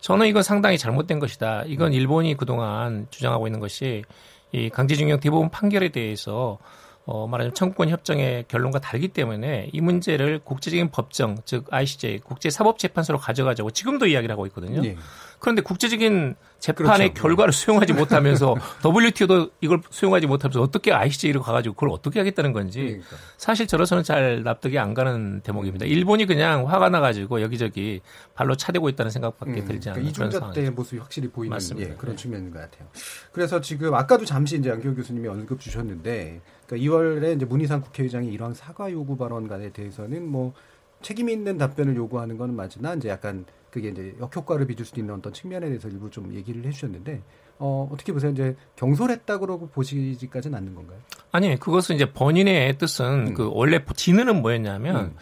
[0.00, 1.64] 저는 이건 상당히 잘못된 것이다.
[1.66, 4.04] 이건 일본 일본이 그동안 주장하고 있는 것이
[4.52, 6.58] 이 강제징용 대부분 판결에 대해서
[7.04, 13.72] 어, 말하자면 청구권 협정의 결론과 다르기 때문에 이 문제를 국제적인 법정, 즉 ICJ, 국제사법재판소로 가져가자고
[13.72, 14.84] 지금도 이야기를 하고 있거든요.
[14.84, 14.96] 예.
[15.42, 17.14] 그런데 국제적인 재판의 그렇죠.
[17.14, 18.54] 결과를 수용하지 못하면서
[18.86, 23.16] WTO도 이걸 수용하지 못하면서 어떻게 ICJ로 가가지고 그걸 어떻게 하겠다는 건지 그러니까.
[23.38, 25.86] 사실 저로서는 잘 납득이 안 가는 대목입니다.
[25.86, 28.02] 일본이 그냥 화가 나가지고 여기저기
[28.34, 32.14] 발로 차대고 있다는 생각밖에 음, 들지 않는 그러니까 이중자 때의 모습이 확실히 보이는 예, 그런
[32.14, 32.22] 네.
[32.22, 32.86] 측면인 것 같아요.
[33.32, 38.54] 그래서 지금 아까도 잠시 이제 양기호 교수님이 언급 주셨는데 그러니까 2월에 이제 문희상 국회의장이 이러한
[38.54, 40.54] 사과 요구 발언에 대해서는 뭐
[41.02, 45.32] 책임 있는 답변을 요구하는 건 맞으나 이제 약간 그게 이제 역효과를 빚을 수 있는 어떤
[45.32, 47.22] 측면에 대해서 일부 좀 얘기를 해주셨는데
[47.58, 48.30] 어, 어떻게 보세요?
[48.30, 50.98] 이제 경솔했다 그러고 보시지까지는 않는 건가요?
[51.32, 53.34] 아니, 그것은 이제 본인의 뜻은 음.
[53.34, 55.16] 그 원래 진은은 뭐였냐면 음.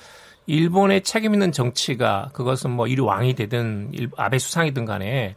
[0.46, 5.36] 일본의 책임 있는 정치가 그것은 뭐 이리 왕이 되든 아베 수상이든 간에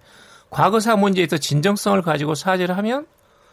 [0.49, 3.05] 과거사 문제에서 진정성을 가지고 사죄를 하면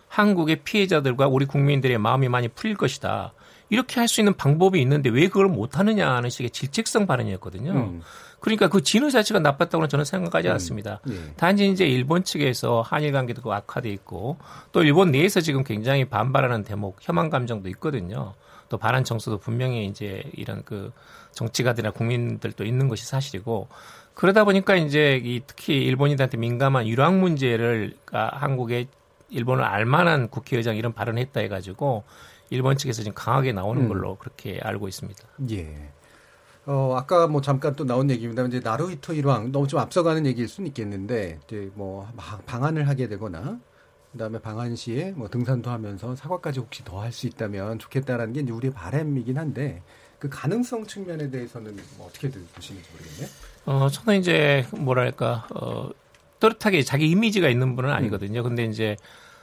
[0.08, 3.34] 한국의 피해자들과 우리 국민들의 마음이 많이 풀릴 것이다.
[3.68, 7.72] 이렇게 할 수 있는 방법이 있는데 왜 그걸 못 하느냐 하는 식의 질책성 발언이었거든요.
[7.72, 8.02] 음.
[8.40, 10.53] 그러니까 그 진후 자체가 나빴다고는 저는 생각하지 음.
[10.53, 11.00] 않습니다.
[11.07, 11.29] 음.
[11.29, 11.35] 예.
[11.35, 14.38] 단지 이제 일본 측에서 한일 관계도 악화돼 있고
[14.72, 18.35] 또 일본 내에서 지금 굉장히 반발하는 대목, 혐한 감정도 있거든요.
[18.68, 20.92] 또 반한 정서도 분명히 이제 이런 그
[21.33, 23.68] 정치가들이나 국민들도 있는 것이 사실이고
[24.14, 28.88] 그러다 보니까 이제 이 특히 일본인들한테 민감한 유랑 문제를 한국의
[29.29, 32.05] 일본을 알만한 국회의장 이런 발언을 했다 해가지고
[32.50, 33.88] 일본 측에서 지금 강하게 나오는 음.
[33.88, 34.16] 걸로 음.
[34.18, 35.20] 그렇게 알고 있습니다.
[35.50, 35.90] 예.
[36.66, 38.44] 어, 아까 뭐 잠깐 또 나온 얘기입니다.
[38.44, 42.06] 이제 나루히토 일왕 너무 좀 앞서가는 얘기일 수는 있겠는데 이제 뭐
[42.46, 43.58] 방한을 하게 되거나
[44.12, 48.52] 그다음에 방한 시에 뭐 등산도 하면서 사과까지 혹시 더 할 수 있다면 좋겠다라는 게 이제
[48.52, 49.82] 우리의 바램이긴 한데
[50.18, 53.28] 그 가능성 측면에 대해서는 뭐 어떻게 보시는지 모르겠네요.
[53.66, 55.88] 어, 저는 이제 뭐랄까 어,
[56.40, 58.42] 또렷하게 자기 이미지가 있는 분은 아니거든요.
[58.42, 58.96] 근데 이제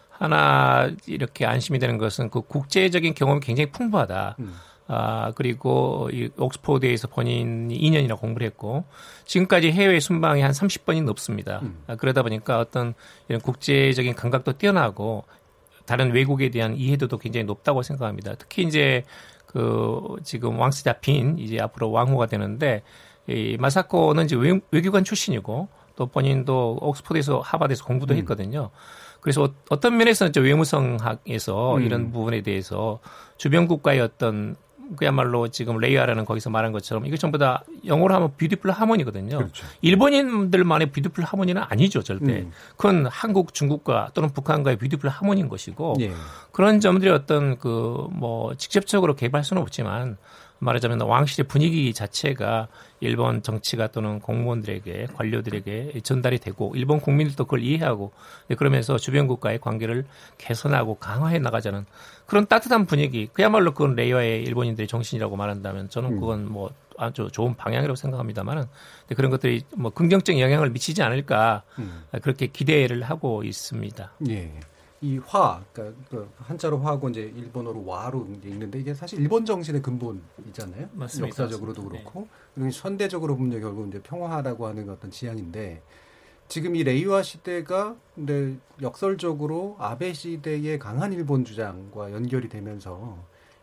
[0.10, 4.36] 하나 이렇게 안심이 되는 것은 그 국제적인 경험이 굉장히 풍부하다.
[4.40, 4.54] 음.
[4.88, 8.86] 아, 그리고 이 옥스포드에서 본인이 2년이나 공부를 했고
[9.26, 11.60] 지금까지 해외 순방이 한 30번이 넘습니다.
[11.64, 11.84] 음.
[11.88, 12.94] 아, 그러다 보니까 어떤
[13.28, 15.26] 이런 국제적인 감각도 뛰어나고
[15.86, 18.36] 다른 외국에 대한 이해도도 굉장히 높다고 생각합니다.
[18.36, 19.04] 특히 이제
[19.46, 22.84] 그 지금 왕세자빈 이제 앞으로 왕후가 되는데
[23.28, 28.20] 이 마사코는 이제 외, 외교관 출신이고 또 본인도 옥스포드에서 하버드에서 공부도 음.
[28.20, 28.70] 했거든요.
[29.20, 31.82] 그래서 어떤 면에서는 외무성학에서 음.
[31.82, 33.00] 이런 부분에 대해서
[33.38, 34.56] 주변 국가의 어떤
[34.96, 39.38] 그야말로 지금 레이와라는 거기서 말한 것처럼 이게 전부 다 영어로 하면 beautiful harmony거든요.
[39.38, 39.66] 그렇죠.
[39.82, 42.40] 일본인들만의 beautiful harmony는 아니죠, 절대.
[42.40, 42.52] 음.
[42.76, 46.12] 그건 한국, 중국과 또는 북한과의 beautiful harmony인 것이고 예.
[46.52, 50.18] 그런 점들이 어떤 그 뭐 직접적으로 개발할 수는 없지만
[50.60, 52.68] 말하자면 왕실의 분위기 자체가
[53.00, 58.12] 일본 정치가 또는 공무원들에게 관료들에게 전달이 되고 일본 국민들도 그걸 이해하고
[58.58, 60.06] 그러면서 주변 국가의 관계를
[60.38, 61.86] 개선하고 강화해 나가자는
[62.26, 66.20] 그런 따뜻한 분위기 그야말로 그건 레이어의 일본인들의 정신이라고 말한다면 저는 음.
[66.20, 68.66] 그건 뭐 아주 좋은 방향이라고 생각합니다만은
[69.16, 72.04] 그런 것들이 뭐 긍정적 영향을 미치지 않을까 음.
[72.22, 74.12] 그렇게 기대를 하고 있습니다.
[74.30, 74.52] 예.
[75.02, 80.90] 이 화, 그러니까 그 한자로 화하고 이제 일본어로 와로 읽는데 이게 사실 일본 정신의 근본이잖아요.
[80.94, 81.28] 맞습니다.
[81.28, 81.90] 역사적으로도 네.
[81.90, 82.28] 그렇고 네.
[82.56, 85.84] 그리고 현대적으로 보면 결국 이제 평화라고 하는 어떤 지향인데
[86.48, 93.18] 지금 이 레이와 시대가 근데 역설적으로 아베 시대의 강한 일본 주장과 연결이 되면서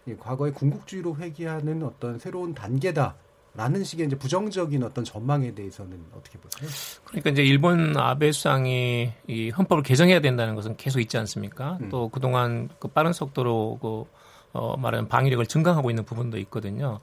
[0.07, 3.17] 이 과거의 군국주의로 회귀하는 어떤 새로운 단계다.
[3.57, 6.69] 라는 식의 이제 부정적인 어떤 전망에 대해서는 어떻게 보세요?
[7.05, 11.79] 그러니까 이제 일본 아베 수상이 이 헌법을 개정해야 된다는 것은 계속 있지 않습니까?
[11.81, 11.89] 음.
[11.89, 14.05] 또 그동안 그 빠른 속도로 그
[14.53, 17.01] 어, 말하는 방위력을 증강하고 있는 부분도 있거든요.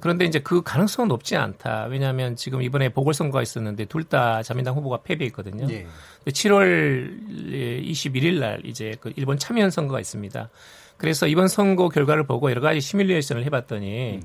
[0.00, 1.84] 그런데 이제 그 가능성은 높지 않다.
[1.84, 5.68] 왜냐하면 지금 이번에 보궐선거가 있었는데 둘 다 자민당 후보가 패배했거든요.
[5.70, 5.86] 예.
[6.26, 10.48] 7월 21일 날 이제 그 일본 참여연 선거가 있습니다.
[10.96, 14.22] 그래서 이번 선거 결과를 보고 여러 가지 시뮬레이션을 해봤더니 음.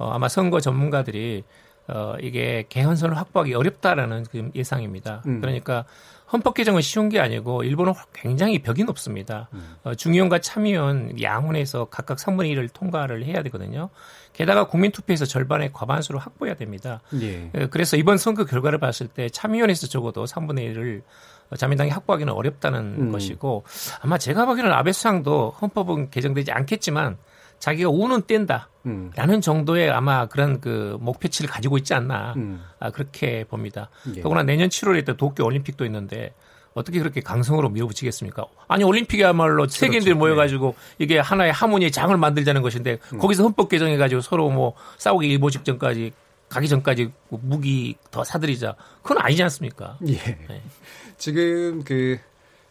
[0.00, 1.44] 어, 아마 선거 전문가들이
[1.86, 5.22] 어, 이게 개헌선을 확보하기 어렵다라는 그 예상입니다.
[5.26, 5.40] 음.
[5.40, 5.84] 그러니까
[6.32, 9.48] 헌법 개정은 쉬운 게 아니고 일본은 굉장히 벽이 높습니다.
[9.52, 9.76] 음.
[9.84, 13.90] 어, 중의원과 참의원 양원에서 각각 3분의 1을 통과를 해야 되거든요.
[14.32, 17.02] 게다가 국민투표에서 절반의 과반수를 확보해야 됩니다.
[17.20, 17.50] 예.
[17.54, 21.02] 어, 그래서 이번 선거 결과를 봤을 때 참의원에서 적어도 3분의 1을
[21.56, 23.12] 자민당이 확보하기는 어렵다는 음.
[23.12, 23.64] 것이고
[24.00, 27.18] 아마 제가 보기에는 아베 수상도 헌법은 개정되지 않겠지만
[27.60, 28.68] 자기가 우는 뗀다.
[28.86, 29.12] 음.
[29.14, 32.32] 라는 정도의 아마 그런 그 목표치를 가지고 있지 않나.
[32.36, 32.62] 음.
[32.80, 33.90] 아, 그렇게 봅니다.
[34.16, 34.22] 예.
[34.22, 36.32] 더구나 내년 7월에 또 도쿄 올림픽도 있는데
[36.72, 38.46] 어떻게 그렇게 강성으로 밀어붙이겠습니까?
[38.68, 39.78] 아니 올림픽이야말로 그렇죠.
[39.78, 40.94] 세계인들이 모여가지고 네.
[40.98, 43.18] 이게 하나의 하모니의 장을 만들자는 것인데 음.
[43.18, 46.12] 거기서 헌법 개정해가지고 서로 뭐 싸우기 일보 직전까지
[46.48, 49.98] 가기 전까지 무기 더 사들이자 그건 아니지 않습니까?
[50.08, 50.14] 예.
[50.14, 50.62] 네.
[51.18, 52.18] 지금 그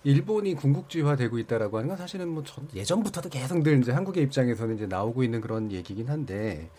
[0.04, 5.24] 일본이 군국주의화되고 있다라고 하는 건 사실은 뭐 예전부터도 계속 늘 이제 한국의 입장에서는 이제 나오고
[5.24, 6.70] 있는 그런 얘기긴 한데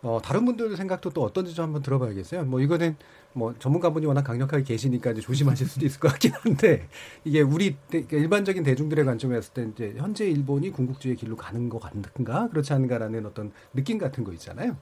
[0.00, 2.44] 어, 다른 분들 생각도 또 어떤지 좀 한번 들어봐야겠어요.
[2.44, 2.96] 뭐 이거는
[3.32, 6.88] 뭐 전문가분이 워낙 강력하게 계시니까 이제 조심하실 수도 있을 것 같긴 한데
[7.24, 12.48] 이게 우리 그러니까 일반적인 대중들의 관점에서 때 이제 현재 일본이 군국주의 길로 가는 것 같은가
[12.48, 14.76] 그렇지 않은가라는 어떤 느낌 같은 거 있잖아요.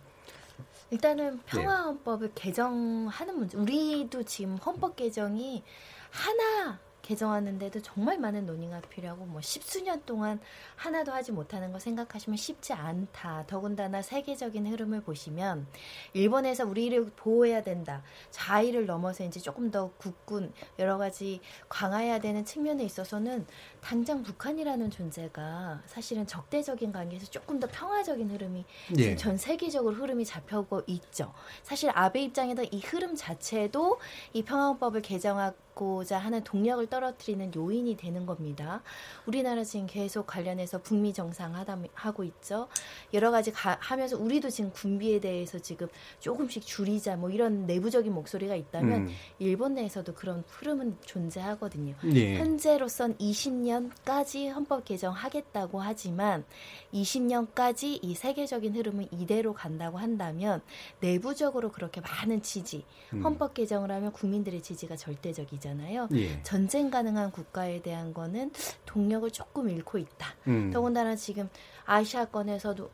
[0.91, 2.33] 일단은 평화헌법을 네.
[2.35, 3.57] 개정하는 문제.
[3.57, 5.65] 우리도 지금 헌법 개정이
[6.11, 10.40] 하나 개정하는데도 정말 많은 논의가 필요하고 뭐 십수년 동안
[10.75, 13.45] 하나도 하지 못하는 거 생각하시면 쉽지 않다.
[13.47, 15.66] 더군다나 세계적인 흐름을 보시면
[16.14, 18.03] 일본에서 우리를 보호해야 된다.
[18.31, 23.47] 자의를 넘어서 이제 조금 더 국군 여러 가지 강화해야 되는 측면에 있어서는
[23.87, 28.64] 당장 북한이라는 존재가 사실은 적대적인 관계에서 조금 더 평화적인 흐름이
[28.99, 29.14] 예.
[29.14, 31.33] 전 세계적으로 흐름이 잡혀오고 있죠.
[31.62, 34.01] 사실 아베 입장에서 이 흐름 자체도
[34.33, 38.83] 이 평화법을 개정하고자 하는 동력을 떨어뜨리는 요인이 되는 겁니다.
[39.25, 42.66] 우리나라 지금 계속 관련해서 북미 정상하고 있죠.
[43.14, 45.87] 여러 가지 가, 하면서 우리도 지금 군비에 대해서 지금
[46.18, 49.09] 조금씩 줄이자 뭐 이런 내부적인 목소리가 있다면 음.
[49.38, 51.94] 일본 내에서도 그런 흐름은 존재하거든요.
[52.14, 52.35] 예.
[52.35, 56.45] 현재로선 20년 까지 헌법 개정하겠다고 하지만
[56.93, 60.62] 20년까지 이 세계적인 흐름은 이대로 간다고 한다면
[61.01, 63.23] 내부적으로 그렇게 많은 지지, 음.
[63.23, 66.09] 헌법 개정을 하면 국민들의 지지가 절대적이잖아요.
[66.15, 66.43] 예.
[66.43, 68.51] 전쟁 가능한 국가에 대한 거는
[68.85, 70.35] 동력을 조금 잃고 있다.
[70.49, 70.71] 음.
[70.73, 71.49] 더군다나 지금
[71.85, 72.91] 아시아권에서도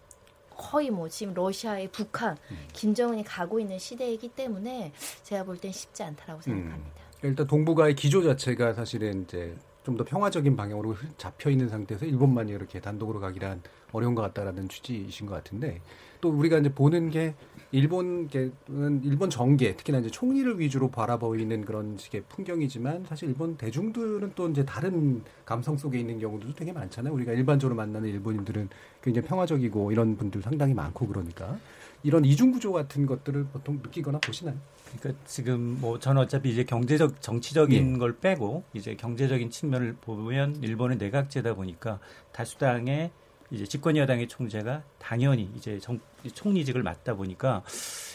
[0.50, 2.58] 거의 뭐 지금 러시아의 북한, 음.
[2.72, 4.92] 김정은이 가고 있는 시대이기 때문에
[5.22, 6.42] 제가 볼 땐 쉽지 않다라고 음.
[6.42, 7.02] 생각합니다.
[7.22, 12.80] 일단 동북아의 기조 자체가 사실은 이제 좀 더 평화적인 방향으로 잡혀 있는 상태에서 일본만이 이렇게
[12.80, 13.60] 단독으로 가기란
[13.92, 15.80] 어려운 것 같다라는 취지이신 것 같은데
[16.20, 17.34] 또 우리가 이제 보는 게
[17.72, 18.28] 일본
[18.70, 24.48] 은 일본 정계 특히나 이제 총리를 위주로 바라보이는 그런 식의 풍경이지만 사실 일본 대중들은 또
[24.48, 27.12] 이제 다른 감성 속에 있는 경우도 되게 많잖아요.
[27.12, 28.68] 우리가 일반적으로 만나는 일본인들은
[29.02, 31.58] 굉장히 평화적이고 이런 분들 상당히 많고 그러니까
[32.02, 34.56] 이런 이중 구조 같은 것들을 보통 느끼거나 보시나요?
[34.98, 37.98] 그러니까 지금 뭐 저는 어차피 이제 경제적 정치적인 예.
[37.98, 41.98] 걸 빼고 이제 경제적인 측면을 보면 일본은 내각제다 보니까
[42.32, 43.10] 다수당의
[43.50, 46.00] 이제 집권 여당의 총재가 당연히 이제 정,
[46.32, 47.62] 총리직을 맡다 보니까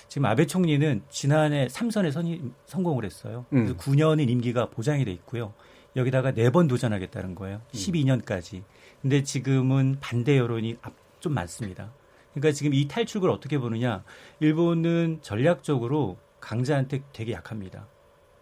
[0.08, 3.46] 지금 아베 총리는 지난해 3선에 선이, 성공을 했어요.
[3.50, 3.78] 그래서 음.
[3.78, 5.54] 9년의 임기가 보장이 돼 있고요.
[5.96, 7.62] 여기다가 네 번 도전하겠다는 거예요.
[7.74, 8.56] 12년까지.
[8.58, 8.64] 음.
[9.02, 10.78] 근데 지금은 반대 여론이
[11.20, 11.92] 좀 많습니다.
[12.34, 14.04] 그러니까 지금 이 탈출을 어떻게 보느냐.
[14.40, 17.88] 일본은 전략적으로 강자한테 되게 약합니다.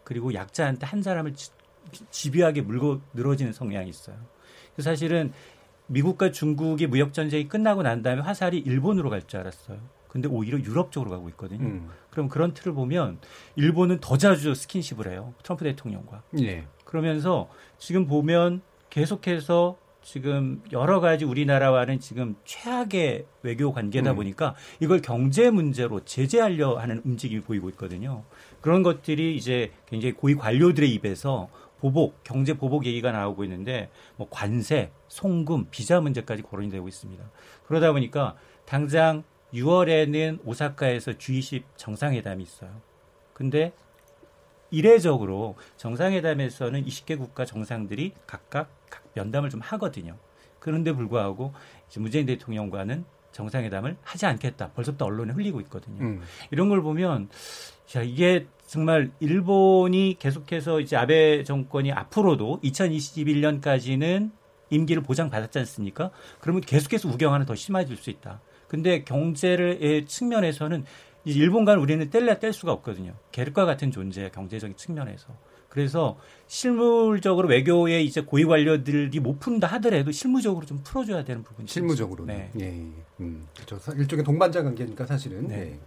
[0.04, 1.34] 그리고 약자한테 한 사람을
[2.12, 4.16] 집요하게 물고 늘어지는 성향이 있어요.
[4.80, 5.32] 사실은
[5.88, 9.80] 미국과 중국의 무역 전쟁이 끝나고 난 다음에 화살이 일본으로 갈 줄 알았어요.
[10.08, 11.66] 근데 오히려 유럽 쪽으로 가고 있거든요.
[11.66, 11.90] 음.
[12.10, 13.20] 그럼 그런 틀을 보면
[13.56, 15.34] 일본은 더 자주 스킨십을 해요.
[15.44, 16.24] 트럼프 대통령과.
[16.40, 16.66] 예.
[16.86, 24.16] 그러면서 지금 보면 계속해서 지금 여러 가지 우리나라와는 지금 최악의 외교 관계다 음.
[24.18, 28.24] 보니까 이걸 경제 문제로 제재하려 하는 움직임이 보이고 있거든요.
[28.62, 34.92] 그런 것들이 이제 굉장히 고위 관료들의 입에서 보복, 경제 보복 얘기가 나오고 있는데 뭐 관세,
[35.08, 37.24] 송금, 비자 문제까지 거론이 되고 있습니다.
[37.66, 39.24] 그러다 보니까 당장
[39.56, 42.70] 6월에는 오사카에서 G20 정상회담이 있어요.
[43.34, 43.74] 근데
[44.70, 48.75] 이례적으로 정상회담에서는 20개 국가 정상들이 각각 각
[49.14, 50.18] 면담을 좀 하거든요.
[50.60, 51.54] 그런데 불구하고
[51.88, 54.72] 이제 문재인 대통령과는 정상회담을 하지 않겠다.
[54.72, 56.02] 벌써부터 언론에 흘리고 있거든요.
[56.02, 56.22] 음.
[56.52, 57.30] 이런 걸 보면
[57.86, 64.32] 자, 이게 정말 일본이 계속해서 이제 아베 정권이 앞으로도 2021년까지는
[64.70, 66.12] 임기를 보장받았지 않습니까?
[66.40, 68.42] 그러면 계속해서 우경화는 더 심해질 수 있다.
[68.68, 70.86] 근데 경제의 측면에서는
[71.26, 73.14] 일본과는 우리는 뗄래야 뗄 수가 없거든요.
[73.32, 75.28] 계륵과 같은 존재, 경제적인 측면에서.
[75.76, 82.24] 그래서 실물적으로 외교에 이제 고위 관료들이 못 푼다 하더라도 실무적으로 좀 풀어줘야 되는 부분이 실무적으로.
[82.24, 82.50] 네.
[82.58, 82.88] 예, 예.
[83.20, 83.92] 음, 그렇죠.
[83.94, 85.50] 일종의 동반자 관계니까 사실은.
[85.50, 85.58] 네.
[85.58, 85.80] 네.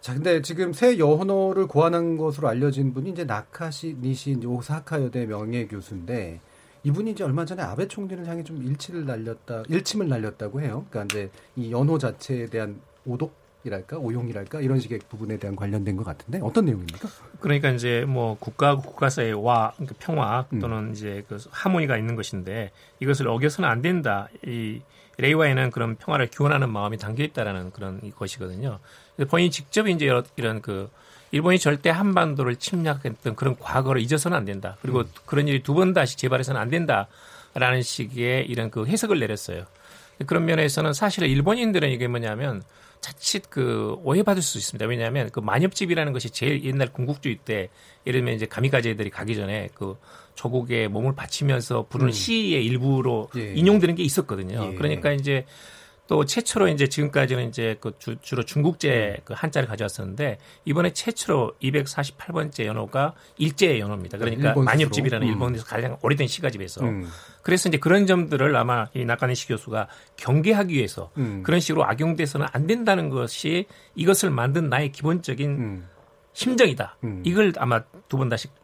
[0.00, 5.66] 자, 근데 지금 새 여호노를 고안한 것으로 알려진 분이 이제 나카시 니시 오사카 여대 명예
[5.66, 6.40] 교수인데
[6.84, 10.86] 이분이 이제 얼마 전에 아베 총리를 향해 좀 일치를 날렸다, 일침을 날렸다고 해요.
[10.88, 16.04] 그러니까 이제 이 연호 자체에 대한 오독 이랄까, 오용이랄까 이런 식의 부분에 대한 관련된 것
[16.04, 17.08] 같은데 어떤 내용입니까?
[17.40, 20.60] 그러니까 이제 뭐 국가 국가 사이의 와 그러니까 평화 음.
[20.60, 20.92] 또는 음.
[20.92, 24.28] 이제 그 하모니가 있는 것인데 이것을 어겨서는 안 된다.
[24.46, 24.80] 이
[25.18, 28.78] 레이와에는 그런 평화를 기원하는 마음이 담겨 있다라는 그런 것이거든요.
[29.28, 30.88] 본인이 직접 이제 이런, 그
[31.32, 34.76] 일본이 절대 한반도를 침략했던 그런 과거를 잊어서는 안 된다.
[34.80, 35.06] 그리고 음.
[35.26, 39.64] 그런 일이 두 번 다시 재발해서는 안 된다라는 식의 이런 그 해석을 내렸어요.
[40.26, 42.62] 그런 면에서는 사실은 일본인들은 이게 뭐냐면
[43.00, 44.86] 자칫 그 오해받을 수 있습니다.
[44.86, 47.68] 왜냐하면 그 만엽집이라는 것이 제일 옛날 군국주의 때
[48.06, 49.96] 예를 들면 이제 가미가제들이 가기 전에 그
[50.34, 52.12] 조국에 몸을 바치면서 부르는 음.
[52.12, 53.54] 시의 일부로 예.
[53.54, 54.70] 인용되는 게 있었거든요.
[54.72, 54.76] 예.
[54.76, 55.44] 그러니까 이제
[56.08, 59.22] 또 최초로 이제 지금까지는 이제 그 주, 로 중국제 음.
[59.24, 64.16] 그 한자를 가져왔었는데 이번에 최초로 248번째 연호가 일제 연호입니다.
[64.16, 65.30] 그러니까 만엽집이라는 음.
[65.30, 67.06] 일본에서 가장 오래된 시가집에서 음.
[67.42, 71.42] 그래서 이제 그런 점들을 아마 이 나카니시 교수가 경계하기 위해서 음.
[71.44, 75.88] 그런 식으로 악용돼서는 안 된다는 것이 이것을 만든 나의 기본적인 음.
[76.32, 76.96] 심정이다.
[77.04, 77.22] 음.
[77.26, 78.57] 이걸 아마 두 번 다시 강,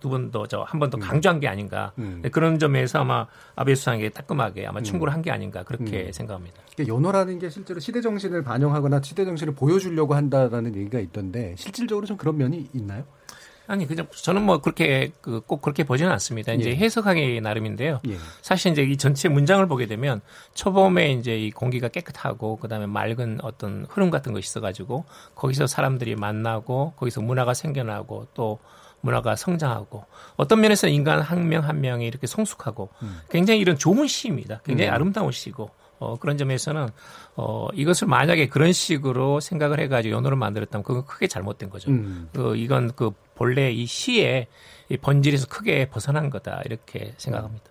[0.00, 1.00] 두 번 더, 저, 한 번더 음.
[1.00, 1.92] 강조한 게 아닌가.
[1.98, 2.20] 음.
[2.22, 5.14] 네, 그런 점에서 아마 아베 수상에게 따끔하게 아마 충고를 음.
[5.14, 5.62] 한게 아닌가.
[5.62, 6.12] 그렇게 음.
[6.12, 6.56] 생각합니다.
[6.74, 12.16] 그러니까 연호라는 게 실제로 시대 정신을 반영하거나 시대 정신을 보여주려고 한다라는 얘기가 있던데 실질적으로 좀
[12.16, 13.04] 그런 면이 있나요?
[13.70, 16.54] 아니 그냥 저는 뭐 그렇게 그 꼭 그렇게 보지는 않습니다.
[16.54, 16.76] 이제 예.
[16.76, 18.00] 해석하기 나름인데요.
[18.08, 18.16] 예.
[18.40, 20.22] 사실 이제 이 전체 문장을 보게 되면
[20.54, 25.04] 초범에 이제 이 공기가 깨끗하고 그다음에 맑은 어떤 흐름 같은 것이 있어가지고
[25.34, 28.58] 거기서 사람들이 만나고 거기서 문화가 생겨나고 또
[29.00, 30.04] 문화가 성장하고
[30.36, 33.20] 어떤 면에서 인간 한 명 한 명이 이렇게 성숙하고 음.
[33.30, 34.60] 굉장히 이런 좋은 시입니다.
[34.64, 34.94] 굉장히 음.
[34.94, 35.70] 아름다운 시고
[36.00, 36.88] 어, 그런 점에서는
[37.36, 41.90] 어, 이것을 만약에 그런 식으로 생각을 해가지고 연호를 만들었다면 그건 크게 잘못된 거죠.
[41.90, 42.28] 음.
[42.32, 44.46] 그, 이건 그 본래 이 시의
[44.90, 47.70] 이 본질에서 크게 벗어난 거다 이렇게 생각합니다.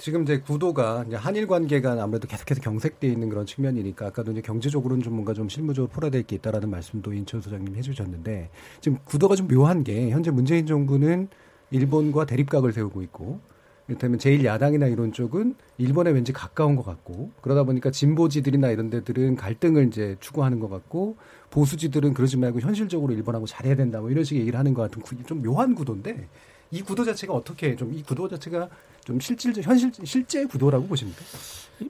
[0.00, 5.02] 지금 이제 구도가 이제 한일 관계가 아무래도 계속해서 경색돼 있는 그런 측면이니까 아까도 이제 경제적으로는
[5.02, 8.48] 좀 뭔가 좀 실무적으로 풀어야 될 게 있다라는 말씀도 인천 소장님 해주셨는데
[8.80, 11.28] 지금 구도가 좀 묘한 게 현재 문재인 정부는
[11.70, 13.40] 일본과 대립각을 세우고 있고
[13.88, 19.36] 이를테면 제일 야당이나 이런 쪽은 일본에 왠지 가까운 것 같고 그러다 보니까 진보지들이나 이런 데들은
[19.36, 21.16] 갈등을 이제 추구하는 것 같고
[21.50, 25.42] 보수지들은 그러지 말고 현실적으로 일본하고 잘해야 된다 뭐 이런 식의 얘기를 하는 것 같은 좀
[25.42, 26.28] 묘한 구도인데
[26.70, 28.68] 이 구도 자체가 어떻게 좀 이 구도 자체가
[29.04, 31.22] 좀 실질적 현실 실제 구도라고 보십니까?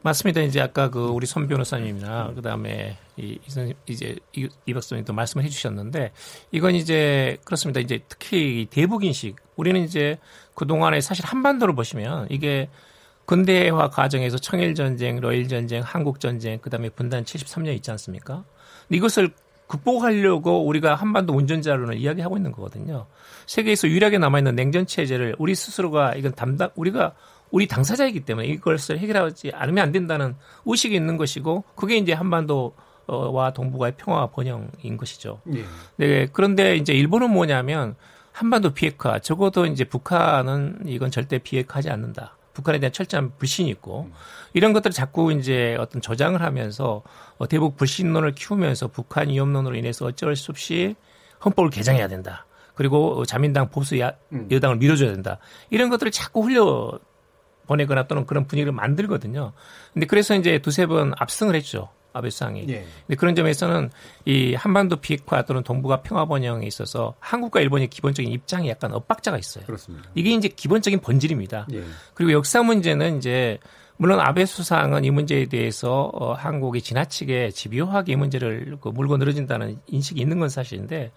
[0.03, 0.41] 맞습니다.
[0.41, 2.35] 이제 아까 그 우리 선 변호사님이나 음.
[2.35, 3.39] 그다음에 이
[3.87, 6.12] 이제 이, 이 박사님도 말씀을 해주셨는데
[6.53, 7.81] 이건 이제 그렇습니다.
[7.81, 10.18] 이제 특히 대북 인식 우리는 이제
[10.55, 12.68] 그 동안에 사실 한반도를 보시면 이게
[13.26, 18.45] 근대화 과정에서 청일 전쟁, 러일 전쟁, 한국 전쟁, 그다음에 분단 73년 있지 않습니까?
[18.89, 19.33] 이것을
[19.70, 23.06] 극복하려고 우리가 한반도 운전자로는 이야기하고 있는 거거든요.
[23.46, 27.12] 세계에서 유일하게 남아있는 냉전 체제를 우리 스스로가 이건 담당 우리가
[27.52, 30.34] 우리 당사자이기 때문에 이것을 해결하지 않으면 안 된다는
[30.66, 35.40] 의식이 있는 것이고 그게 이제 한반도와 동북아의 평화 번영인 것이죠.
[35.54, 35.64] 예.
[35.96, 37.94] 네, 그런데 이제 일본은 뭐냐면
[38.32, 42.36] 한반도 비핵화 적어도 이제 북한은 이건 절대 비핵화하지 않는다.
[42.53, 44.12] 북한에 대한 철저한 불신이 있고 음.
[44.53, 47.03] 이런 것들을 자꾸 이제 어떤 저장을 하면서
[47.38, 50.96] 어, 대북 불신론을 키우면서 북한 위협론으로 인해서 어쩔 수 없이
[51.44, 52.46] 헌법을 개정해야 된다.
[52.74, 54.48] 그리고 자민당 보수 야, 음.
[54.51, 55.38] 여당을 밀어줘야 된다.
[55.70, 56.98] 이런 것들을 자꾸 흘려
[57.66, 59.53] 보내거나 또는 그런 분위기를 만들거든요.
[59.92, 61.88] 근데 그래서 이제 두세 번 압승을 했죠.
[62.12, 62.66] 아베 수상이.
[62.68, 62.84] 예.
[63.06, 63.90] 근데 그런 점에서는
[64.24, 69.64] 이 한반도 비핵화 또는 동북아 평화 번영에 있어서 한국과 일본의 기본적인 입장이 약간 엇박자가 있어요.
[69.64, 70.08] 그렇습니다.
[70.14, 71.68] 이게 이제 기본적인 본질입니다.
[71.72, 71.84] 예.
[72.14, 73.58] 그리고 역사 문제는 이제
[73.96, 79.78] 물론 아베 수상은 이 문제에 대해서 어, 한국이 지나치게 집요하게 이 문제를 그 물고 늘어진다는
[79.86, 81.12] 인식이 있는 건 사실인데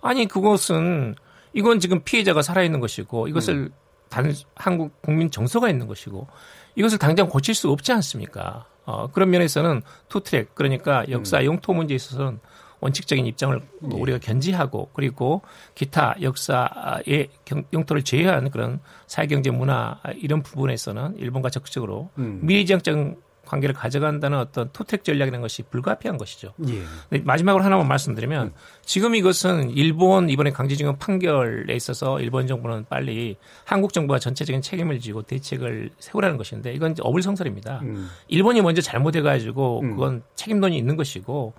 [0.00, 1.16] 아니 그것은
[1.52, 3.72] 이건 지금 피해자가 살아있는 것이고 이것을 음.
[4.08, 6.28] 단 한국 국민 정서가 있는 것이고
[6.76, 8.66] 이것을 당장 고칠 수 없지 않습니까?
[8.88, 11.44] 어, 그런 면에서는 투트랙 그러니까 역사 음.
[11.44, 12.40] 용토 문제에 있어서는
[12.80, 13.86] 원칙적인 입장을 예.
[13.94, 15.42] 우리가 견지하고 그리고
[15.74, 17.28] 기타 역사의
[17.74, 22.40] 용토를 제외한 그런 사회경제 문화 이런 부분에서는 일본과 적극적으로 음.
[22.42, 26.52] 미래지향적 관계를 가져간다는 어떤 토택 전략이라는 것이 불가피한 것이죠.
[26.68, 27.18] 예.
[27.20, 28.52] 마지막으로 하나만 말씀드리면 음.
[28.84, 35.22] 지금 이것은 일본 이번에 강제징용 판결에 있어서 일본 정부는 빨리 한국 정부가 전체적인 책임을 지고
[35.22, 37.80] 대책을 세우라는 것인데 이건 어불성설입니다.
[37.82, 38.08] 음.
[38.28, 39.90] 일본이 먼저 잘못해가지고 음.
[39.90, 41.54] 그건 책임론이 있는 것이고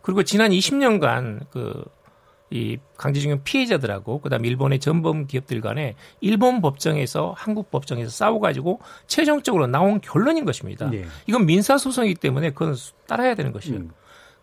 [0.00, 1.84] 그리고 지난 20년간 그
[2.52, 10.00] 이 강제징용 피해자들하고 그다음 일본의 전범 기업들 간에 일본 법정에서 한국 법정에서 싸워가지고 최종적으로 나온
[10.00, 10.90] 결론인 것입니다.
[10.90, 11.04] 네.
[11.26, 12.76] 이건 민사 소송이기 때문에 그건
[13.06, 13.78] 따라야 되는 것이에요.
[13.78, 13.90] 음.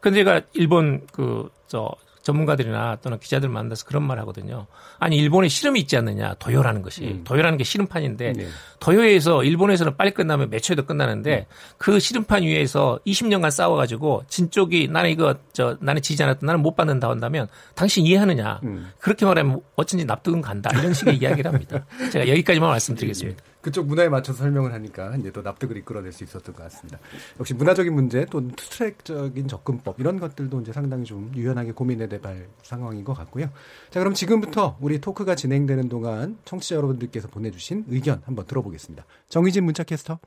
[0.01, 1.95] 근데 제가 일본 그 저
[2.29, 4.67] 전문가들이나 또는 기자들 만나서 그런 말 하거든요.
[4.99, 7.23] 아니 일본에 실험이 있지 않느냐 도요라는 것이 음.
[7.23, 8.47] 도요라는 게 실험판인데 네.
[8.79, 11.53] 도요에서 일본에서는 빨리 끝나면 몇 초에도 끝나는데 음.
[11.77, 16.75] 그 실험판 위에서 20년간 싸워가지고 진 쪽이 나는 이거 저 나는 지지 않았다 나는 못
[16.75, 18.91] 받는다 한다면 당신 이해하느냐 음.
[18.99, 21.85] 그렇게 말하면 어쩐지 납득은 간다 이런 식의 이야기를 합니다.
[22.11, 23.43] 제가 여기까지만 말씀드리겠습니다.
[23.59, 23.61] 예.
[23.61, 26.99] 그쪽 문화에 맞춰서 설명을 하니까 이제 또 납득을 이끌어낼 수 있었던 것 같습니다.
[27.39, 32.21] 역시 문화적인 문제 또 투트랙적인 접근법 이런 것들도 이제 상당히 좀 유연하게 고민해 될
[32.63, 33.49] 상황인 것 같고요.
[33.89, 39.05] 자 그럼 지금부터 우리 토크가 진행되는 동안 청취자 여러분들께서 보내주신 의견 한번 들어보겠습니다.
[39.27, 40.19] 정희진 문자캐스터.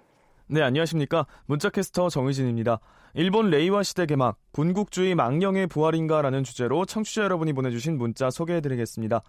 [0.48, 2.80] 네 안녕하십니까 문자캐스터 정희진입니다.
[3.14, 9.22] 일본 레이와 시대 개막 군국주의 망령의 부활인가 라는 주제로 청취자 여러분이 보내주신 문자 소개해드리겠습니다.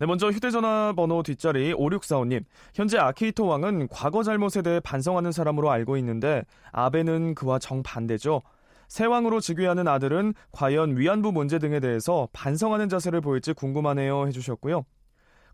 [0.00, 2.44] 네, 먼저 휴대전화 번호 뒷자리 5645님.
[2.74, 6.42] 현재 아키히토 왕은 과거 잘못에 대해 반성하는 사람으로 알고 있는데
[6.72, 8.42] 아베는 그와 정반대죠.
[8.88, 14.84] 새 왕으로 즉위하는 아들은 과연 위안부 문제 등에 대해서 반성하는 자세를 보일지 궁금하네요 해주셨고요.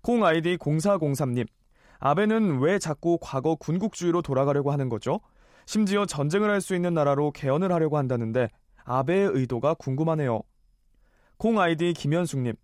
[0.02, 1.46] 콩 아이디 0403님.
[1.98, 5.20] 아베는 왜 자꾸 과거 군국주의로 돌아가려고 하는 거죠?
[5.66, 8.48] 심지어 전쟁을 할 수 있는 나라로 개헌을 하려고 한다는데
[8.84, 10.40] 아베의 의도가 궁금하네요.
[11.36, 12.54] 콩 아이디 김현숙님.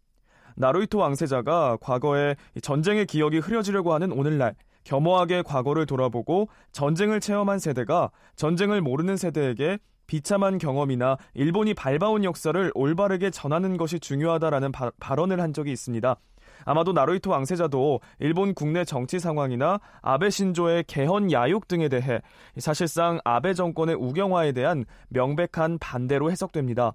[0.57, 4.55] 나루이토 왕세자가 과거에 전쟁의 기억이 흐려지려고 하는 오늘날
[4.85, 13.31] 겸허하게 과거를 돌아보고 전쟁을 체험한 세대가 전쟁을 모르는 세대에게 비참한 경험이나 일본이 밟아온 역사를 올바르게
[13.31, 16.17] 전하는 것이 중요하다라는 바, 발언을 한 적이 있습니다.
[16.65, 22.21] 아마도 나루이토 왕세자도 일본 국내 정치 상황이나 아베 신조의 개헌 야욕 등에 대해
[22.59, 26.93] 사실상 아베 정권의 우경화에 대한 명백한 반대로 해석됩니다.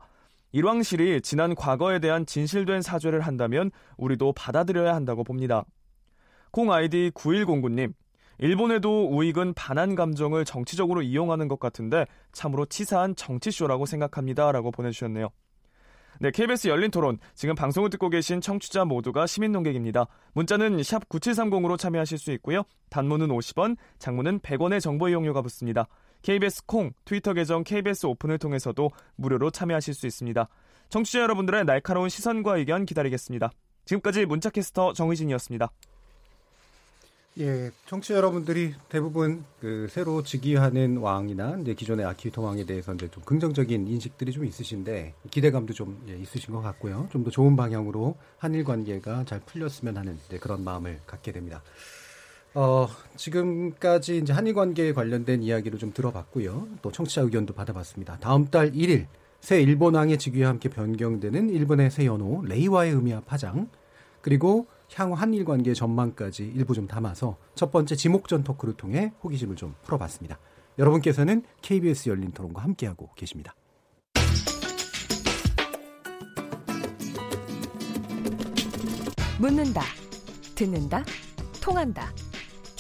[0.52, 5.64] 일왕실이 지난 과거에 대한 진실된 사죄를 한다면 우리도 받아들여야 한다고 봅니다.
[6.52, 7.94] 콩 아이디 9109님,
[8.40, 14.52] 일본에도 우익은 반한 감정을 정치적으로 이용하는 것 같은데 참으로 치사한 정치쇼라고 생각합니다.
[14.52, 15.30] 라고 보내주셨네요.
[16.20, 17.18] 네, KBS 열린 토론.
[17.34, 20.06] 지금 방송을 듣고 계신 청취자 모두가 시민 농객입니다.
[20.34, 22.64] 문자는 샵 9730으로 참여하실 수 있고요.
[22.90, 25.88] 단문은 50원, 장문은 100원의 정보 이용료가 붙습니다.
[26.22, 30.48] KBS 콩, 트위터 계정 KBS 오픈을 통해서도 무료로 참여하실 수 있습니다.
[30.90, 33.52] 청취자 여러분들의 날카로운 시선과 의견 기다리겠습니다.
[33.86, 35.72] 지금까지 문자캐스터 정의진이었습니다.
[37.40, 43.24] 예, 청취자 여러분들이 대부분 그 새로 즉위하는 왕이나 이제 기존의 아키히토 왕에 대해서 이제 좀
[43.24, 47.08] 긍정적인 인식들이 좀 있으신데 기대감도 좀 예, 있으신 것 같고요.
[47.10, 51.64] 좀 더 좋은 방향으로 한일 관계가 잘 풀렸으면 하는 그런 마음을 갖게 됩니다.
[52.54, 56.68] 어, 지금까지 이제 한일 관계에 관련된 이야기를 좀 들어봤고요.
[56.82, 58.18] 또 청취자 의견도 받아봤습니다.
[58.20, 59.08] 다음 달 1일
[59.40, 63.70] 새 일본 왕의 즉위와 함께 변경되는 일본의 새 연호 레이와의 의미와 파장
[64.22, 69.74] 그리고 향후 한일 관계 전망까지 일부 좀 담아서 첫 번째 지목전 토크를 통해 호기심을 좀
[69.84, 70.38] 풀어봤습니다.
[70.78, 73.56] 여러분께서는 KBS 열린 토론과 함께하고 계십니다.
[79.40, 79.82] 묻는다,
[80.54, 81.04] 듣는다,
[81.62, 82.14] 통한다.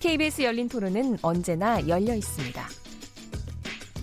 [0.00, 2.68] KBS 열린 토론은 언제나 열려 있습니다.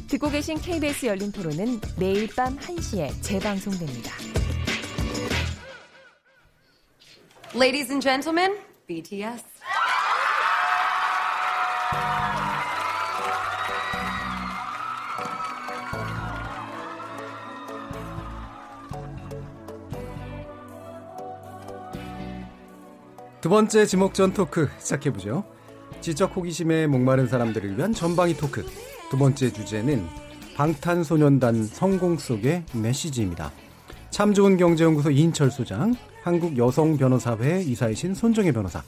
[0.10, 4.12] 듣고 계신 KBS 열린 토론은 매일 밤 1시에 재방송됩니다.
[7.56, 9.43] Ladies and gentlemen, BTS.
[23.39, 25.55] 두 번째 지목전 토크 시작해보죠.
[26.06, 28.64] 지적 호기심에 목마른 사람들을 위한 전방위 토크.
[29.10, 30.06] 두 번째 주제는
[30.56, 33.51] 방탄소년단 성공 속의 메시지입니다.
[34.12, 38.84] 참 좋은 경제연구소 이인철 소장, 한국 여성 변호사회 이사이신 손정혜 변호사,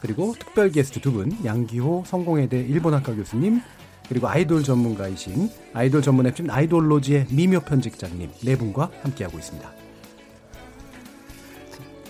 [0.00, 3.60] 그리고 특별 게스트 두 분, 양기호 성공회대 일본학과 교수님,
[4.08, 9.70] 그리고 아이돌 전문가이신 아이돌 전문 앱진 아이돌로지의 미묘 편집장님 네 분과 함께하고 있습니다.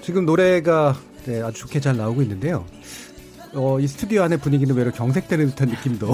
[0.00, 0.96] 지금 노래가
[1.26, 2.64] 네, 아주 좋게 잘 나오고 있는데요.
[3.56, 6.12] 어, 이 스튜디오 안의 분위기는 외로 경색되는 듯한 느낌도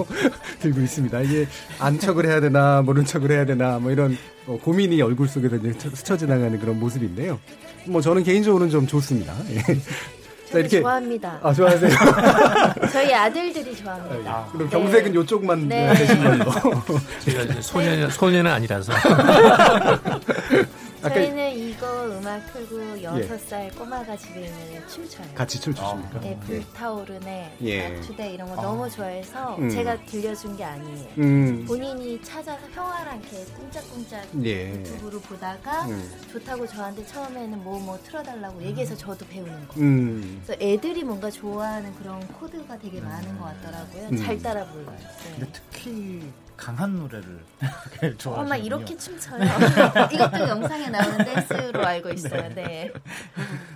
[0.60, 1.20] 들고 있습니다.
[1.22, 1.46] 이게
[1.80, 4.16] 안 척을 해야 되나 모른 척을 해야 되나 뭐 이런
[4.46, 7.40] 어, 고민이 얼굴 속에서 이제 스쳐 지나가는 그런 모습인데요.
[7.86, 9.34] 뭐 저는 개인적으로는 좀 좋습니다.
[9.50, 9.60] 예.
[10.50, 11.40] 자, 이렇게 좋아합니다.
[11.42, 11.90] 아 좋아하세요?
[12.92, 14.30] 저희 아들들이 좋아합니다.
[14.30, 15.14] 아, 그럼 경색은 네.
[15.18, 15.94] 요쪽만 네.
[15.94, 16.44] 되신 걸로.
[17.24, 18.92] 제가 소년 소년은 아니라서.
[21.08, 25.26] 저희는 이거 음악 틀고 여섯 살 꼬마가 집에 있는 춤춰요.
[25.34, 26.20] 같이 춤추십니까?
[26.20, 28.00] 네, 불타오르네, 예.
[28.00, 28.62] 투대 이런 거 아.
[28.62, 29.68] 너무 좋아해서 음.
[29.68, 31.08] 제가 들려준 게 아니에요.
[31.18, 31.64] 음.
[31.66, 34.72] 본인이 찾아서 형아랑 이렇게 꿍짝꿍짝 예.
[34.72, 36.10] 유튜브로 보다가 음.
[36.32, 39.80] 좋다고 저한테 처음에는 뭐뭐 뭐 틀어달라고 얘기해서 저도 배우는 거.
[39.80, 40.42] 음.
[40.44, 44.08] 그래서 애들이 뭔가 좋아하는 그런 코드가 되게 많은 것 같더라고요.
[44.10, 44.16] 음.
[44.16, 44.96] 잘 따라 불러요.
[45.38, 45.46] 네.
[45.52, 46.22] 특히
[46.56, 47.40] 강한 노래를
[48.18, 49.42] 좋아하시는 엄마 이렇게 춤춰요.
[50.12, 52.48] 이것도 영상에 나오는 댄스로 알고 있어요.
[52.54, 52.92] 네.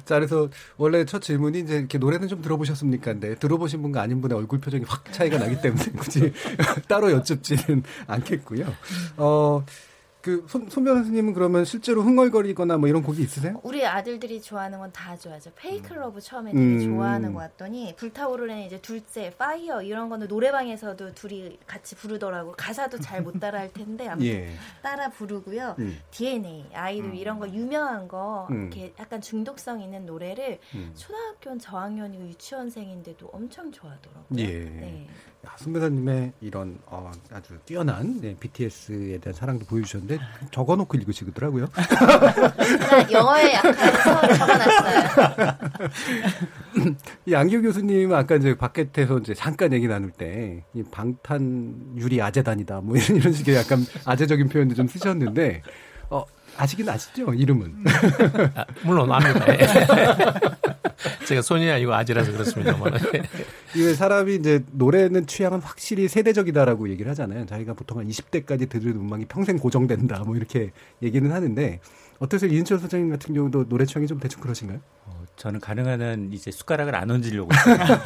[0.04, 3.12] 자, 그래서 원래 첫 질문이 이제 이렇게 노래는 좀 들어보셨습니까?
[3.12, 6.32] 근데 들어보신 분과 아닌 분의 얼굴 표정이 확 차이가 나기 때문에 굳이
[6.88, 8.66] 따로 여쭙지는 않겠고요.
[9.16, 9.64] 어,
[10.28, 13.58] 그 손, 손 변호사님은 그러면 실제로 흥얼거리거나 뭐 이런 곡이 있으세요?
[13.62, 15.52] 우리 아들들이 좋아하는 건 다 좋아하죠.
[15.54, 16.80] Fake Love 처음에 되게 음.
[16.84, 22.52] 좋아하는 것 같더니 불타오르는 이제 둘째 Fire 이런 거는 노래방에서도 둘이 같이 부르더라고.
[22.56, 24.50] 가사도 잘 못 따라 할 텐데 아무튼 예.
[24.82, 25.76] 따라 부르고요.
[25.78, 25.98] 음.
[26.10, 27.14] DNA 아이돌 음.
[27.14, 28.70] 이런 거 유명한 거 음.
[28.72, 30.92] 이렇게 약간 중독성 있는 노래를 음.
[30.96, 34.38] 초등학교 저학년이고 유치원생인데도 엄청 좋아하더라고요.
[34.38, 34.46] 예.
[34.46, 35.06] 네.
[35.56, 40.18] 손배사님의 이런 어, 아주 뛰어난 네, BTS에 대한 사랑도 보여주셨는데
[40.50, 41.68] 적어놓고 읽으시더라고요.
[43.10, 45.58] 영어에 약해서 적어놨어요.
[47.26, 52.80] 이 양규 교수님은 아까 이제 바깥에서 이제 잠깐 얘기 나눌 때 이 방탄 유리 아재단이다
[52.80, 55.70] 뭐 이런, 이런 식의 약간 아재적인 표현도 좀 쓰셨는데 어,
[56.58, 57.84] 아시긴 아시죠 이름은?
[58.54, 59.46] 아, 물론 압니다.
[61.26, 62.92] 제가 손이 아니고 아지라서 그렇습니다만.
[63.74, 67.46] 이게 사람이 이제 노래는 취향은 확실히 세대적이다라고 얘기를 하잖아요.
[67.46, 71.80] 자기가 보통 한 20대까지 들을 음악이 평생 고정된다 뭐 이렇게 얘기는 하는데
[72.18, 72.52] 어떠세요?
[72.52, 74.80] 이은철 소장님 같은 경우도 노래 취향이 좀 대충 그러신가요?
[75.04, 77.50] 어, 저는 가능한 한 이제 숟가락을 안 얹으려고.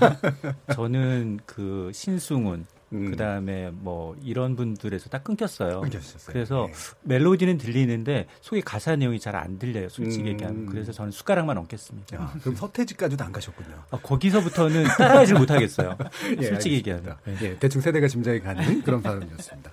[0.75, 3.11] 저는 그 신승훈, 음.
[3.11, 5.81] 그 다음에 뭐 이런 분들에서 다 끊겼어요.
[5.81, 6.33] 끊겼었어요.
[6.33, 7.17] 그래서 네.
[7.17, 9.89] 멜로디는 들리는데 속에 가사 내용이 잘 안 들려요.
[9.89, 10.29] 솔직히 음.
[10.29, 10.67] 얘기하면.
[10.67, 12.17] 그래서 저는 숟가락만 얹겠습니다.
[12.17, 13.83] 야, 그럼 서태지까지도 안 가셨군요.
[13.91, 15.97] 아, 거기서부터는 따라가지 못하겠어요.
[16.39, 17.17] 예, 솔직히 얘기하면.
[17.43, 19.71] 예, 대충 세대가 짐작이 가는 그런 발언이었습니다.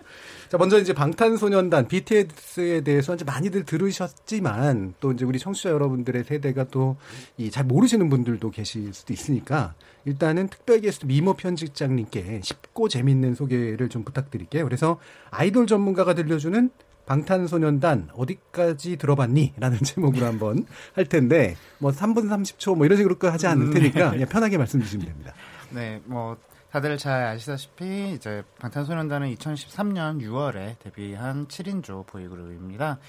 [0.50, 6.64] 자, 먼저 이제 방탄소년단 BTS에 대해서 이제 많이들 들으셨지만 또 이제 우리 청취자 여러분들의 세대가
[6.66, 6.98] 또
[7.38, 9.76] 이 잘 모르시는 분들도 계실 수도 있으니까
[10.06, 14.64] 일단은 특별 게스트 미모 편집장님께 쉽고 재밌는 소개를 좀 부탁드릴게요.
[14.66, 16.72] 그래서 아이돌 전문가가 들려주는
[17.06, 19.54] 방탄소년단 어디까지 들어봤니?
[19.58, 24.28] 라는 제목으로 한번 할 텐데 뭐 3분 30초 뭐 이런 식으로 하지 않을 테니까 그냥
[24.30, 25.34] 편하게 말씀 주시면 됩니다.
[25.72, 26.38] 네, 뭐
[26.72, 33.00] 다들 잘 아시다시피 이제 방탄소년단은 2013년 6월에 데뷔한 7인조 보이그룹입니다.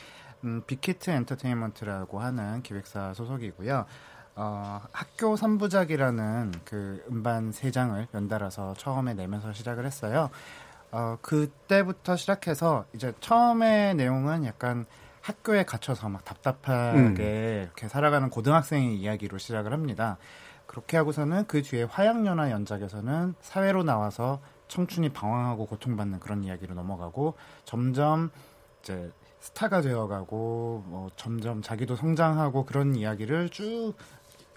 [0.44, 3.84] 음, 빅히트 엔터테인먼트라고 하는 기획사 소속이고요.
[4.36, 10.30] 어, 학교 3부작이라는 그 음반 3장을 연달아서 처음에 내면서 시작을 했어요.
[10.90, 14.86] 어, 그때부터 시작해서 이제 처음에 내용은 약간
[15.20, 17.14] 학교에 갇혀서 막 답답하게 음.
[17.64, 20.16] 이렇게 살아가는 고등학생의 이야기로 시작을 합니다.
[20.70, 28.30] 그렇게 하고서는 그 뒤에 화양연화 연작에서는 사회로 나와서 청춘이 방황하고 고통받는 그런 이야기로 넘어가고 점점
[28.80, 29.10] 이제
[29.40, 33.94] 스타가 되어가고 뭐 점점 자기도 성장하고 그런 이야기를 쭉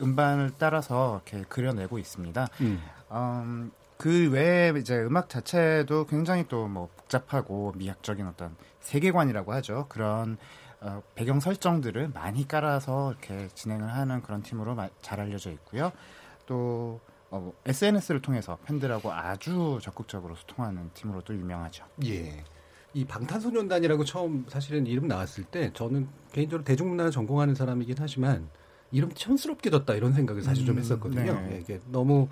[0.03, 2.47] 음반을 따라서 이렇게 그려내고 있습니다.
[2.61, 2.79] 음.
[3.11, 9.87] 음, 그 외에 이제 음악 자체도 굉장히 또 뭐 복잡하고 미학적인 어떤 세계관이라고 하죠.
[9.89, 10.37] 그런 어,
[11.15, 15.91] 배경 설정들을 많이 깔아서 이렇게 진행을 하는 그런 팀으로 잘 알려져 있고요.
[16.45, 21.83] 또 어, SNS를 통해서 팬들하고 아주 적극적으로 소통하는 팀으로 도 유명하죠.
[22.05, 22.43] 예.
[22.93, 28.49] 이 방탄소년단이라고 처음 사실은 이름 나왔을 때 저는 개인적으로 대중문화를 전공하는 사람이긴 하지만
[28.91, 31.33] 이름 촌스럽게 졌다 이런 생각을 사실 좀 음, 했었거든요.
[31.33, 31.53] 네.
[31.53, 32.27] 예, 이게 너무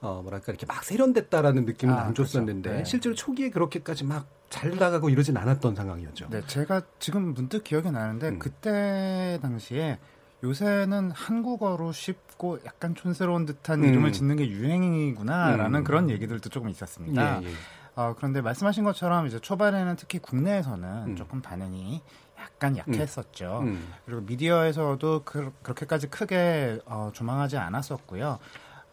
[0.00, 2.14] 어 뭐랄까 이렇게 막 세련됐다라는 느낌은 아, 안.
[2.14, 2.84] 줬었는데 그렇죠.
[2.84, 2.88] 네.
[2.88, 6.28] 실제로 초기에 그렇게까지 막 잘 나가고 이러진 않았던 상황이었죠.
[6.30, 8.38] 네, 제가 지금 문득 기억이 나는데 음.
[8.38, 9.98] 그때 당시에
[10.44, 13.88] 요새는 한국어로 쉽고 약간 촌스러운 듯한 음.
[13.88, 15.84] 이름을 짓는 게 유행이구나라는 음.
[15.84, 17.42] 그런 얘기들도 조금 있었습니다.
[17.42, 17.50] 예, 예.
[17.96, 21.16] 어, 그런데 말씀하신 것처럼 이제 초반에는 특히 국내에서는 음.
[21.16, 22.00] 조금 반응이
[22.38, 23.58] 약간 약했었죠.
[23.62, 23.66] 음.
[23.66, 23.92] 음.
[24.06, 28.38] 그리고 미디어에서도 그, 렇게까지 크게 어, 조망하지 않았었고요.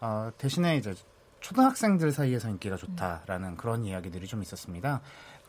[0.00, 0.92] 어, 대신에 이제
[1.42, 5.00] 초등학생들 사이에서 인기가 좋다라는 그런 이야기들이 좀 있었습니다.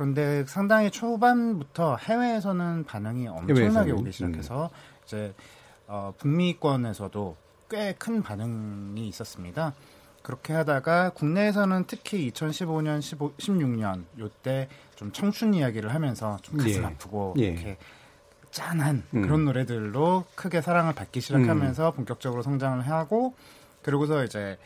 [0.04, 5.04] 그런데 상당히 초반부터 해외에서는 반응이 엄청나게 오기 시작해서 음.
[5.06, 5.34] 이제
[5.88, 7.38] 어, 북미권에서도
[7.70, 9.74] 꽤 큰 반응이 있었습니다.
[10.22, 16.86] 그렇게 하다가 국내에서는 특히 2015년, 15, 16년 요때 좀 청춘 이야기를 하면서 좀 가슴 예.
[16.86, 17.44] 아프고 예.
[17.46, 17.78] 이렇게
[18.52, 19.22] 짠한 음.
[19.22, 21.96] 그런 노래들로 크게 사랑을 받기 시작하면서 음.
[21.96, 23.36] 본격적으로 성장을 하고
[23.82, 24.58] 그러고서 이제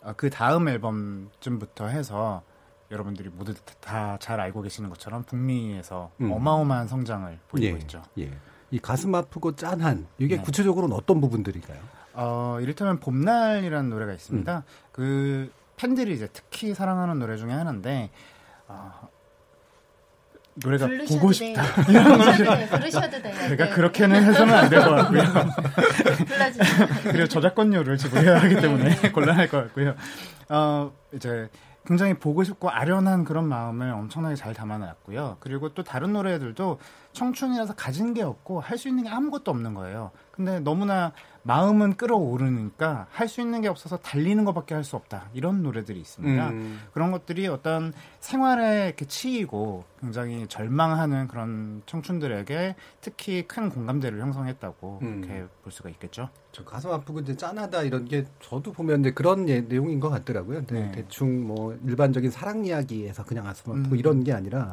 [0.00, 2.42] 어, 그 다음 앨범쯤부터 해서
[2.90, 6.32] 여러분들이 모두 다 잘 알고 계시는 것처럼 북미에서 음.
[6.32, 7.80] 어마어마한 성장을 보이고 예.
[7.80, 8.02] 있죠.
[8.18, 8.30] 예.
[8.70, 10.42] 이 가슴 아프고 짠한 이게 네.
[10.42, 11.78] 구체적으로는 어떤 부분들일까요?
[12.14, 14.56] 어, 이를테면 봄날이라는 노래가 있습니다.
[14.56, 14.62] 음.
[14.92, 18.10] 그 팬들이 이제 특히 사랑하는 노래 중에 하나인데
[18.66, 19.08] 어,
[20.56, 21.62] 노래가 보고 싶다.
[22.70, 23.34] 부르셔도 돼요.
[23.48, 23.70] 제가 네.
[23.70, 25.22] 그렇게는 해서는 안 될 것 같고요.
[27.04, 29.12] 그리고 저작권료를 지불해야 하기 때문에 네.
[29.12, 29.94] 곤란할 것 같고요.
[30.48, 31.48] 어, 이제
[31.88, 35.38] 굉장히 보고 싶고 아련한 그런 마음을 엄청나게 잘 담아놨고요.
[35.40, 36.78] 그리고 또 다른 노래들도
[37.12, 40.10] 청춘이라서 가진 게 없고 할 수 있는 게 아무것도 없는 거예요.
[40.38, 41.12] 근데 너무나
[41.42, 45.28] 마음은 끌어오르니까 할 수 있는 게 없어서 달리는 것밖에 할 수 없다.
[45.34, 46.50] 이런 노래들이 있습니다.
[46.50, 46.80] 음.
[46.92, 55.24] 그런 것들이 어떤 생활에 이렇게 치이고 굉장히 절망하는 그런 청춘들에게 특히 큰 공감대를 형성했다고 음.
[55.24, 56.28] 이렇게 볼 수가 있겠죠.
[56.52, 60.64] 저 가슴 아프고 이제 짠하다 이런 게 저도 보면 이제 그런 예, 내용인 것 같더라고요.
[60.66, 60.92] 네.
[60.92, 63.96] 대충 뭐 일반적인 사랑 이야기에서 그냥 가슴 아프고 음.
[63.96, 64.72] 이런 게 아니라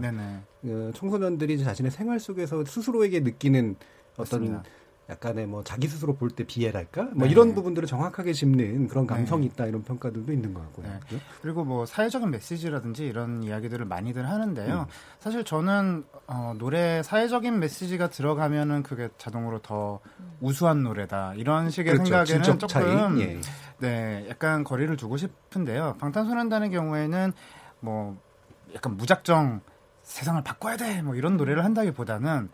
[0.61, 3.75] 그 청소년들이 자신의 생활 속에서 스스로에게 느끼는
[4.17, 4.63] 어떤 맞습니다.
[5.09, 7.31] 약간의 뭐 자기 스스로 볼 때 비애랄까 뭐 네.
[7.31, 9.53] 이런 부분들을 정확하게 짚는 그런 감성이 네.
[9.53, 10.87] 있다 이런 평가들도 있는 것 같고요.
[10.87, 10.99] 네.
[11.07, 11.23] 그렇죠?
[11.41, 14.81] 그리고 뭐 사회적인 메시지라든지 이런 이야기들을 많이들 하는데요.
[14.81, 14.85] 음.
[15.19, 19.99] 사실 저는 어, 노래 사회적인 메시지가 들어가면은 그게 자동으로 더
[20.41, 22.25] 우수한 노래다 이런 식의 그렇죠.
[22.25, 23.39] 생각에는 조금 예.
[23.79, 25.97] 네 약간 거리를 두고 싶은데요.
[25.99, 27.31] 방탄소년단의 경우에는
[27.79, 28.17] 뭐
[28.73, 29.61] 약간 무작정
[30.03, 32.49] 세상을 바꿔야 돼 뭐 이런 노래를 한다기보다는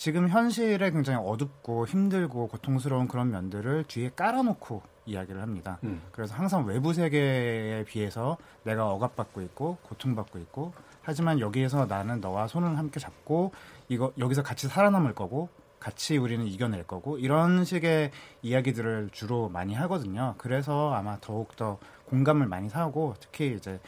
[0.00, 5.78] 지금 현실에 굉장히 어둡고 힘들고 고통스러운 그런 면들을 뒤에 깔아놓고 이야기를 합니다.
[5.84, 6.00] 음.
[6.10, 10.72] 그래서 항상 외부 세계에 비해서 내가 억압받고 있고 고통받고 있고
[11.02, 13.52] 하지만 여기에서 나는 너와 손을 함께 잡고
[13.90, 20.34] 이거 여기서 같이 살아남을 거고 같이 우리는 이겨낼 거고 이런 식의 이야기들을 주로 많이 하거든요.
[20.38, 23.78] 그래서 아마 더욱 더 공감을 많이 사고 특히 이제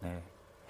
[0.00, 0.24] 네,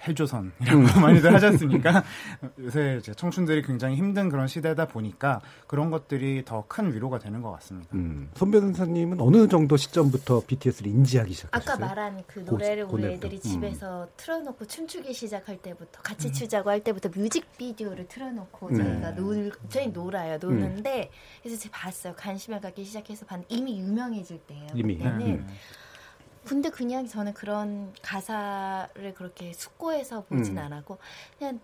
[0.07, 0.85] 헬조선이라고 음.
[1.01, 2.03] 많이들 하지 않습니까?
[2.59, 7.51] 요새 이제 청춘들이 굉장히 힘든 그런 시대다 보니까 그런 것들이 더 큰 위로가 되는 것
[7.51, 7.89] 같습니다.
[7.95, 8.29] 음.
[8.33, 11.73] 손 변호사님은 어느 정도 시점부터 BTS를 인지하기 시작하셨어요?
[11.75, 13.41] 아까 말한 그 노래를 고, 우리 애들이 음.
[13.41, 16.31] 집에서 틀어놓고 춤추기 시작할 때부터 같이 음.
[16.33, 18.77] 추자고 할 때부터 뮤직비디오를 틀어놓고 네.
[18.77, 20.37] 저희가 놀, 저희 놀아요.
[20.37, 21.41] 노는데 음.
[21.43, 22.13] 그래서 제가 봤어요.
[22.15, 24.67] 관심을 갖기 시작해서 봤 이미 유명해질 때예요.
[24.73, 24.97] 이미.
[24.97, 25.45] 그때는 네.
[26.45, 30.63] 근데 그냥 저는 그런 가사를 그렇게 숙고해서 보진 음.
[30.63, 30.97] 않았고
[31.37, 31.59] 그냥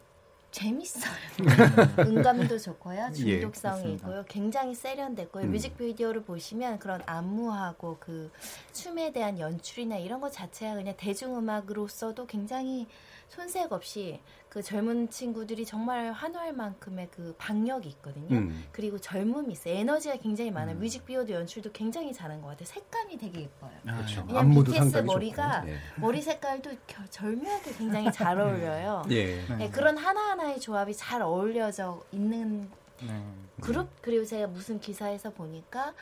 [0.52, 1.12] 재밌어요.
[2.08, 3.10] 음감도 좋고요.
[3.12, 4.24] 예, 중독성이 예, 있고요.
[4.28, 5.44] 굉장히 세련됐고요.
[5.44, 5.52] 음.
[5.52, 8.32] 뮤직비디오를 보시면 그런 안무하고 그
[8.74, 12.88] 춤에 대한 연출이나 이런 것 자체가 그냥 대중음악으로서도 굉장히
[13.28, 14.20] 손색 없이
[14.50, 18.36] 그 젊은 친구들이 정말 환호할 만큼의 그 박력이 있거든요.
[18.38, 18.66] 음.
[18.72, 19.76] 그리고 젊음이 있어요.
[19.76, 20.76] 에너지가 굉장히 많아요.
[20.76, 20.80] 음.
[20.80, 22.66] 뮤직비디오도 연출도 굉장히 잘한 것 같아요.
[22.66, 23.72] 색감이 되게 예뻐요.
[23.86, 24.24] 아, 그렇죠.
[24.28, 25.78] 왜냐면 BTS 머리가 네.
[25.98, 26.72] 머리 색깔도
[27.10, 29.04] 절묘하게 굉장히 잘 어울려요.
[29.12, 29.46] 예.
[29.58, 32.70] 네, 그런 하나하나의 조합이 잘 어울려져 있는
[33.02, 33.24] 네.
[33.62, 35.94] 그룹 그리고 제가 무슨 기사에서 보니까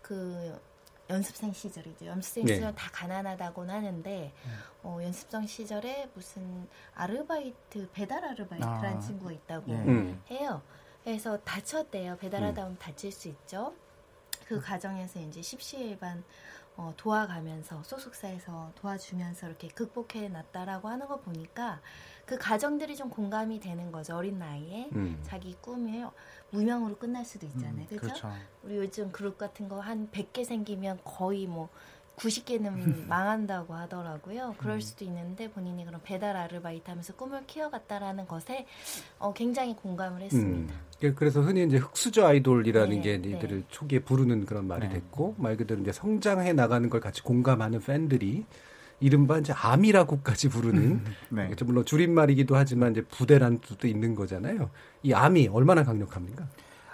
[0.00, 0.58] 그
[1.10, 2.06] 연습생 시절이죠.
[2.06, 2.54] 연습생 네.
[2.54, 4.50] 시절 다 가난하다고는 하는데 음.
[4.82, 9.00] 어, 연습생 시절에 무슨 아르바이트 배달 아르바이트라는 아.
[9.00, 10.18] 친구가 있다고 네.
[10.30, 10.62] 해요.
[11.02, 12.18] 그래서 다쳤대요.
[12.18, 12.64] 배달하다 음.
[12.64, 13.74] 보면 다칠 수 있죠.
[14.46, 16.24] 그 과정에서 이제 십시일반
[16.76, 21.80] 어, 도와가면서 소속사에서 도와주면서 이렇게 극복해 놨다라고 하는 거 보니까
[22.24, 24.16] 그 가정들이 좀 공감이 되는 거죠.
[24.16, 25.20] 어린 나이에 음.
[25.24, 26.04] 자기 꿈이
[26.50, 27.86] 무명으로 끝날 수도 있잖아요.
[27.90, 28.30] 음, 그렇죠?
[28.62, 31.68] 우리 요즘 그룹 같은 거 한 100개 생기면 거의 뭐
[32.16, 34.56] 90개는 망한다고 하더라고요.
[34.58, 34.80] 그럴 음.
[34.80, 38.66] 수도 있는데 본인이 그런 배달 아르바이트 하면서 꿈을 키워갔다라는 것에
[39.18, 40.74] 어, 굉장히 공감을 했습니다.
[40.74, 40.80] 음.
[41.04, 43.64] 예, 그래서 흔히 이제 흑수저 아이돌이라는 네, 게 이들을 네.
[43.68, 44.94] 초기에 부르는 그런 말이 네.
[44.94, 48.44] 됐고 말 그대로 이제 성장해 나가는 걸 같이 공감하는 팬들이
[49.00, 51.50] 이른바 이제 아미라고까지 부르는 음, 네.
[51.64, 54.70] 물론 줄임말이기도 하지만 이제 부대란 뜻도 있는 거잖아요.
[55.02, 56.46] 이 아미 얼마나 강력합니까?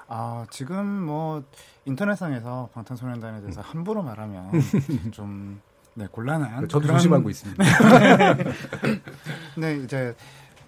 [0.06, 1.42] 아 지금 뭐
[1.86, 3.64] 인터넷상에서 방탄소년단에 대해서 음.
[3.64, 4.50] 함부로 말하면
[5.12, 5.60] 좀
[5.94, 6.68] 네, 곤란한.
[6.68, 6.98] 저도 그런...
[6.98, 7.64] 조심하고 있습니다.
[9.56, 10.14] 네, 이제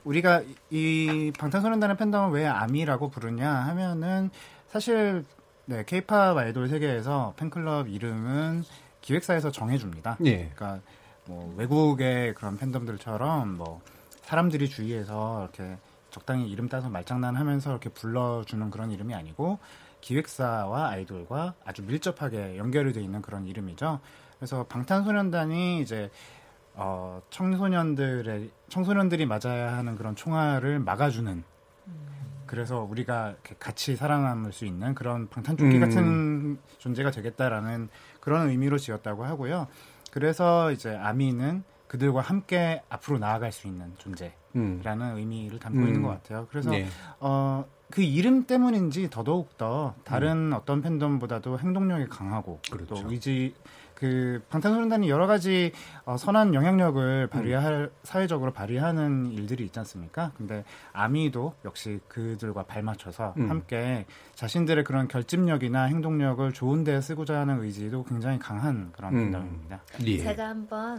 [0.04, 4.30] 우리가 이 방탄소년단의 팬덤을 왜 아미라고 부르냐 하면은
[4.68, 5.24] 사실
[5.66, 8.64] 네, 케이팝 아이돌 세계에서 팬클럽 이름은
[9.00, 10.16] 기획사에서 정해줍니다.
[10.24, 10.50] 예.
[10.54, 10.80] 그러니까
[11.26, 13.80] 뭐 외국의 그런 팬덤들처럼 뭐
[14.22, 15.76] 사람들이 주위에서 이렇게
[16.10, 19.58] 적당히 이름 따서 말장난하면서 이렇게 불러주는 그런 이름이 아니고
[20.00, 24.00] 기획사와 아이돌과 아주 밀접하게 연결이 돼 있는 그런 이름이죠.
[24.38, 26.10] 그래서 방탄소년단이 이제
[26.74, 31.42] 어, 청소년들의 청소년들이 맞아야 하는 그런 총알을 막아주는
[32.46, 35.80] 그래서 우리가 같이 살아남을 수 있는 그런 방탄조끼 음.
[35.80, 37.88] 같은 존재가 되겠다라는
[38.20, 39.66] 그런 의미로 지었다고 하고요.
[40.16, 45.16] 그래서 이제 아미는 그들과 함께 앞으로 나아갈 수 있는 존재라는 음.
[45.18, 45.88] 의미를 담고 음.
[45.88, 46.46] 있는 것 같아요.
[46.50, 46.86] 그래서 네.
[47.20, 50.52] 어, 그 이름 때문인지 더더욱 더 다른 음.
[50.54, 52.94] 어떤 팬덤보다도 행동력이 강하고 그렇죠.
[52.94, 53.54] 또 의지
[53.96, 55.72] 그 방탄소년단이 여러 가지
[56.04, 57.90] 어, 선한 영향력을 발휘할 음.
[58.04, 60.32] 사회적으로 발휘하는 일들이 있지 않습니까?
[60.36, 63.50] 근데 아미도 역시 그들과 발맞춰서 음.
[63.50, 69.32] 함께 자신들의 그런 결집력이나 행동력을 좋은 데 쓰고자 하는 의지도 굉장히 강한 그런 음.
[69.32, 69.80] 팬덤입니다.
[70.04, 70.18] 예.
[70.18, 70.98] 제가 한번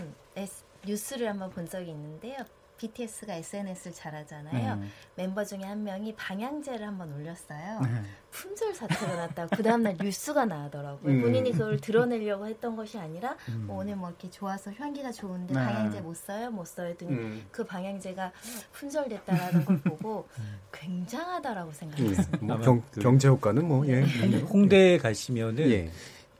[0.85, 2.37] 뉴스를 한번 본 적이 있는데요.
[2.77, 4.75] BTS가 SNS를 잘하잖아요.
[4.75, 4.87] 네.
[5.15, 7.81] 멤버 중에 한 명이 방향제를 한번 올렸어요.
[7.81, 8.01] 네.
[8.31, 11.11] 품절 사태가 났다고 그 다음날 뉴스가 나더라고요.
[11.11, 11.21] 음.
[11.21, 13.65] 본인이 그걸 드러내려고 했던 것이 아니라 음.
[13.67, 15.59] 뭐 오늘 뭐 이렇게 좋아서 향기가 좋은데 네.
[15.59, 17.45] 방향제 못 써요, 못 써요 했더니 음.
[17.51, 18.31] 그 방향제가
[18.73, 20.59] 품절됐다라는 걸 보고 음.
[20.71, 22.45] 굉장하다라고 생각했습니다.
[22.45, 24.01] 뭐 경, 그, 경제 효과는 뭐 예.
[24.03, 25.91] 홍대에 가시면은 예.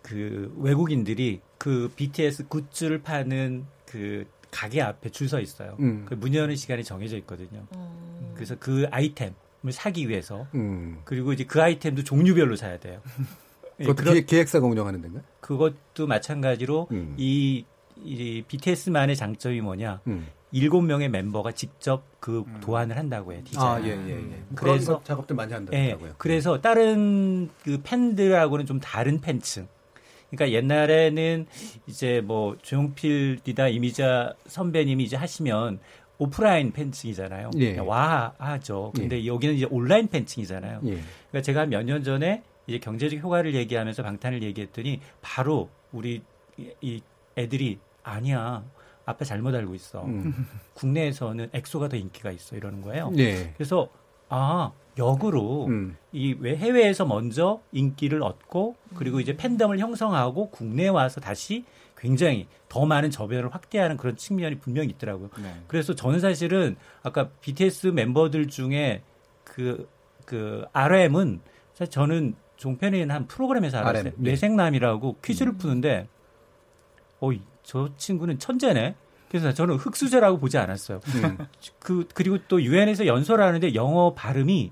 [0.01, 4.25] 그 외국인들이 그 BTS 굿즈를 파는 그
[4.57, 5.75] 가게 앞에 줄 서 있어요.
[5.79, 6.05] 음.
[6.07, 7.67] 그문 여는 시간이 정해져 있거든요.
[7.75, 8.31] 음.
[8.33, 9.35] 그래서 그 아이템을
[9.71, 11.01] 사기 위해서 음.
[11.03, 13.01] 그리고 이제 그 아이템도 종류별로 사야 돼요.
[13.77, 15.21] 그것도 예, 기획사가 운영하는 데인가?
[15.41, 17.13] 그것도 마찬가지로 음.
[17.17, 17.65] 이,
[18.03, 20.01] 이 BTS만의 장점이 뭐냐?
[20.07, 20.25] 음.
[20.51, 22.59] 일곱 명의 멤버가 직접 그 음.
[22.61, 23.41] 도안을 한다고 해요.
[23.43, 23.67] 디자인.
[23.67, 24.43] 아, 예, 예, 예.
[24.55, 25.79] 그래서 작업들 많이 한다고요.
[25.79, 29.67] 예, 그래서 다른 그 팬들하고는 좀 다른 팬층.
[30.30, 31.45] 그러니까 옛날에는
[31.88, 35.80] 이제 뭐 조용필이다 이미자 선배님이 이제 하시면
[36.19, 37.51] 오프라인 팬층이잖아요.
[37.57, 37.78] 예.
[37.78, 38.91] 와 하죠.
[38.95, 39.25] 근데 예.
[39.28, 40.82] 여기는 이제 온라인 팬층이잖아요.
[40.86, 40.89] 예.
[41.30, 46.21] 그러니까 제가 몇 년 전에 이제 경제적 효과를 얘기하면서 방탄을 얘기했더니 바로 우리
[46.82, 47.01] 이
[47.38, 48.63] 애들이 아니야.
[49.05, 50.03] 앞에 잘못 알고 있어.
[50.03, 50.45] 음.
[50.73, 53.09] 국내에서는 엑소가 더 인기가 있어 이러는 거예요.
[53.11, 53.53] 네.
[53.55, 53.88] 그래서
[54.28, 55.97] 아 역으로 음.
[56.11, 61.65] 이 해외에서 먼저 인기를 얻고 그리고 이제 팬덤을 형성하고 국내에 와서 다시
[61.97, 65.29] 굉장히 더 많은 저변을 확대하는 그런 측면이 분명히 있더라고요.
[65.41, 65.53] 네.
[65.67, 69.01] 그래서 저는 사실은 아까 BTS 멤버들 중에
[69.43, 69.89] 그,
[70.25, 71.41] 그 RM은
[71.73, 74.01] 사실 저는 종편에 있는 한 프로그램에서 알았어요.
[74.01, 74.29] RM, 네.
[74.31, 75.57] 뇌생남이라고 퀴즈를 음.
[75.57, 76.07] 푸는데,
[77.19, 78.95] 어이, 저 친구는 천재네?
[79.29, 80.99] 그래서 저는 흑수저라고 보지 않았어요.
[81.15, 81.37] 음.
[81.79, 84.71] 그, 그리고 또 유엔에서 연설을 하는데 영어 발음이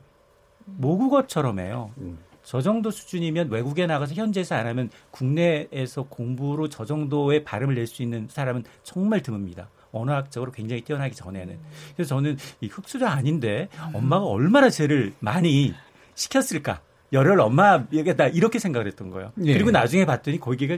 [0.65, 1.91] 모국어처럼 해요.
[1.97, 2.17] 음.
[2.43, 8.03] 저 정도 수준이면 외국에 나가서 현지에서 안 하면 국내에서 공부로 저 정도의 발음을 낼 수
[8.03, 9.65] 있는 사람은 정말 드뭅니다.
[9.91, 11.57] 언어학적으로 굉장히 뛰어나기 전에는.
[11.95, 15.73] 그래서 저는 이 흑수저 아닌데 엄마가 얼마나 죄를 많이
[16.13, 16.81] 시켰을까.
[17.13, 19.31] 열혈 엄마에게 다 이렇게 생각을 했던 거예요.
[19.45, 19.53] 예.
[19.53, 20.77] 그리고 나중에 봤더니 거기가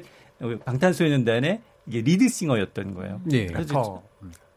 [0.65, 3.21] 방탄소년단의 리드싱어였던 거예요.
[3.31, 3.47] 예.
[3.47, 4.03] 그래서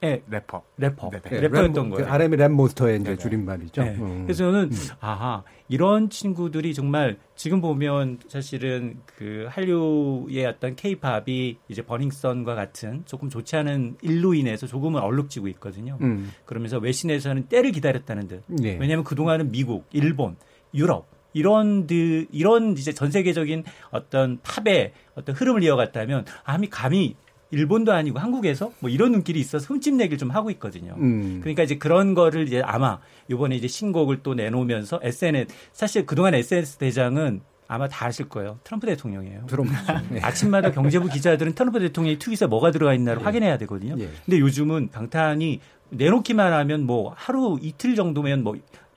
[0.01, 0.63] 네, 래퍼.
[0.79, 1.11] 래퍼.
[1.11, 1.41] 네, 네.
[1.41, 2.07] 래퍼였던 거예요.
[2.07, 3.83] 그 RM이 랩 몬스터의 이제 줄임말이죠.
[3.83, 3.97] 네.
[3.99, 4.23] 음.
[4.25, 4.79] 그래서 저는, 음.
[5.01, 13.29] 아하, 이런 친구들이 정말 지금 보면 사실은 그 한류의 어떤 케이팝이 이제 버닝썬과 같은 조금
[13.29, 15.99] 좋지 않은 일로 인해서 조금은 얼룩지고 있거든요.
[16.01, 16.33] 음.
[16.47, 18.43] 그러면서 외신에서는 때를 기다렸다는 듯.
[18.47, 18.79] 네.
[18.81, 20.37] 왜냐하면 그동안은 미국, 일본,
[20.75, 21.87] 유럽, 이런
[22.33, 27.17] 이런 이제 전 세계적인 어떤 팝의 어떤 흐름을 이어갔다면 아미 감히
[27.51, 30.95] 일본도 아니고 한국에서 뭐 이런 눈길이 있어서 흠집 내기를 좀 하고 있거든요.
[30.99, 31.41] 음.
[31.41, 36.79] 그러니까 이제 그런 거를 이제 아마 이번에 이제 신곡을 또 내놓으면서 SNS 사실 그동안 SNS
[36.79, 38.59] 대장은 아마 다 아실 거예요.
[38.65, 39.47] 트럼프 대통령이에요.
[39.47, 39.73] 트럼프.
[40.13, 40.21] 네.
[40.23, 43.25] 아침마다 경제부 기자들은 트럼프 대통령의 트윗에 뭐가 들어가 있나를 네.
[43.25, 43.95] 확인해야 되거든요.
[43.95, 44.09] 네.
[44.25, 48.57] 근데 요즘은 방탄이 내놓기만 하면 뭐 하루 이틀 정도면 뭐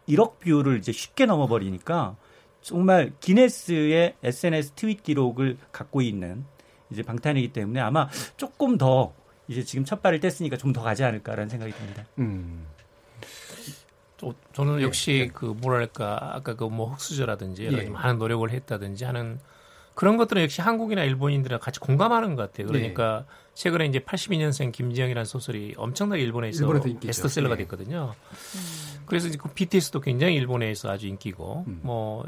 [0.10, 2.16] 1억 뷰를 이제 쉽게 넘어버리니까
[2.62, 6.46] 정말 기네스의 SNS 트윗 기록을 갖고 있는
[6.94, 9.14] 이제 방탄이기 때문에 아마 조금 더
[9.48, 12.06] 이제 지금 첫 발을 뗐으니까 좀 더 가지 않을까라는 생각이 듭니다.
[12.20, 12.66] 음.
[14.18, 14.84] 또 저는 네.
[14.84, 15.34] 역시 네.
[15.34, 17.90] 그 뭐랄까 아까 그 뭐 흑수저라든지 여러 예.
[17.90, 19.40] 많은 노력을 했다든지 하는
[19.96, 22.68] 그런 것들은 역시 한국이나 일본인들과 같이 공감하는 것 같아요.
[22.68, 23.54] 그러니까 네.
[23.54, 26.68] 최근에 이제 82년생 김지영이라는 소설이 엄청나게 일본에서
[27.02, 27.64] 베스트셀러가 네.
[27.64, 28.14] 됐거든요.
[28.32, 29.04] 음.
[29.06, 31.82] 그래서 이제 그 BTS도 굉장히 일본에서 아주 인기고 음.
[31.84, 32.26] 뭐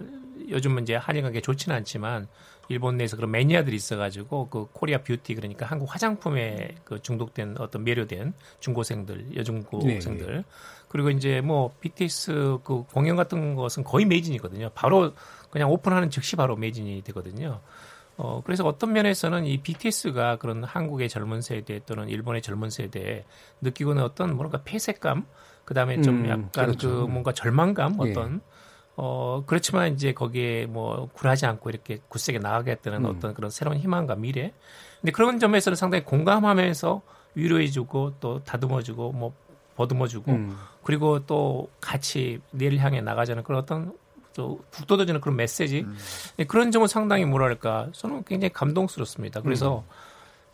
[0.50, 2.28] 요즘은 이제 한일 관계 좋지는 않지만
[2.68, 8.34] 일본 내에서 그런 매니아들이 있어가지고 그 코리아 뷰티 그러니까 한국 화장품에 그 중독된 어떤 매료된
[8.60, 10.44] 중고생들 여중고생들 네.
[10.88, 14.72] 그리고 이제 뭐 BTS 그 공연 같은 것은 거의 매진이거든요.
[14.74, 15.14] 바로
[15.50, 17.60] 그냥 오픈하는 즉시 바로 매진이 되거든요.
[18.18, 23.26] 어, 그래서 어떤 면에서는 이 BTS가 그런 한국의 젊은 세대 또는 일본의 젊은 세대에
[23.62, 25.26] 느끼고는 어떤 뭔가 폐쇄감,
[25.66, 26.90] 그 다음에 좀 음, 약간 그렇죠.
[26.90, 28.12] 그 뭔가 절망감, 예.
[28.12, 28.42] 어떤
[28.98, 33.06] 어, 그렇지만 이제 거기에 뭐 굴하지 않고 이렇게 굳세게 나가겠다는 음.
[33.06, 34.54] 어떤 그런 새로운 희망과 미래.
[35.02, 37.02] 근데 그런 점에서는 상당히 공감하면서
[37.36, 39.34] 위로해주고 또 다듬어주고 뭐
[39.76, 40.58] 버듬어주고 음.
[40.84, 43.94] 그리고 또 같이 내일 향해 나가자는 그런 어떤
[44.34, 45.82] 또 북돋아주는 그런 메시지.
[45.82, 45.98] 음.
[46.48, 49.42] 그런 점은 상당히 뭐랄까 저는 굉장히 감동스럽습니다.
[49.42, 49.90] 그래서 음.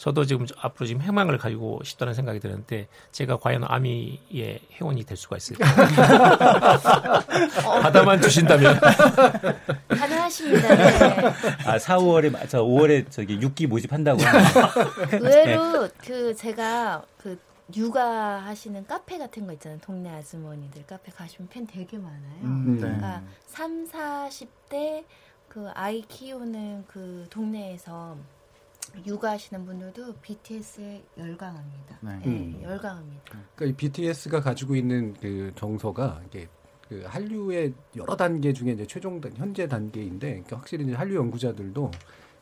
[0.01, 5.37] 저도 지금 앞으로 지금 해망을 가지고 싶다는 생각이 드는데 제가 과연 아미의 회원이 될 수가
[5.37, 5.63] 있을까?
[7.83, 8.79] 바다만 주신다면
[9.89, 10.75] 가능하십니다.
[10.75, 11.33] 네.
[11.67, 14.19] 아 4, 5월에 저 5월에 저기 6기 모집한다고.
[15.21, 17.37] 의외로 그 제가 그
[17.75, 19.77] 육아 하시는 카페 같은 거 있잖아요.
[19.83, 22.41] 동네 아주머니들 카페 가시면 팬 되게 많아요.
[22.41, 22.81] 음, 네.
[22.81, 25.03] 그러니까 3, 40대
[25.47, 28.17] 그 아이 키우는 그 동네에서
[29.05, 31.97] 육아하시는 분들도 BTS에 열광합니다.
[32.01, 32.19] 네.
[32.19, 32.59] 네 음.
[32.63, 33.23] 열광합니다.
[33.55, 36.47] 그러니까 이 BTS가 가지고 있는 그 정서가 이게
[36.87, 41.91] 그 한류의 여러 단계 중에 이제 최종 현재 단계인데 그러니까 확실히 이제 한류 연구자들도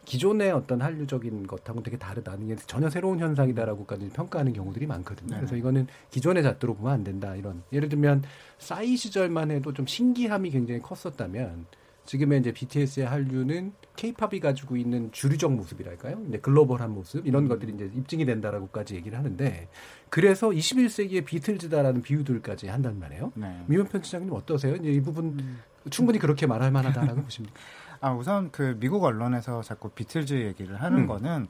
[0.06, 5.30] 기존의 어떤 한류적인 것하고 되게 다르다는 게 전혀 새로운 현상이다라고까지 평가하는 경우들이 많거든요.
[5.30, 5.36] 네.
[5.38, 7.36] 그래서 이거는 기존의 잣대로 보면 안 된다.
[7.36, 8.24] 이런 예를 들면
[8.58, 11.68] 싸이 시절만 해도 좀 신기함이 굉장히 컸었다면
[12.10, 16.24] 지금의 이제 BTS의 한류는 케이팝이 가지고 있는 주류적 모습이랄까요?
[16.28, 17.48] 이제 글로벌한 모습 이런 음.
[17.48, 19.70] 것들이 이제 입증이 된다라고까지 얘기를 하는데
[20.10, 23.32] 그래서 21세기의 비틀즈다라는 비유들까지 한단 말이에요.
[23.36, 23.64] 네.
[23.68, 24.76] 미원 편집장님 어떠세요?
[24.78, 25.60] 이제 이 부분 음.
[25.92, 27.56] 충분히 그렇게 말할 만하다라고 보십니까?
[28.02, 31.08] 아 우선 그 미국 언론에서 자꾸 비틀즈 얘기를 하는 음.
[31.08, 31.48] 거는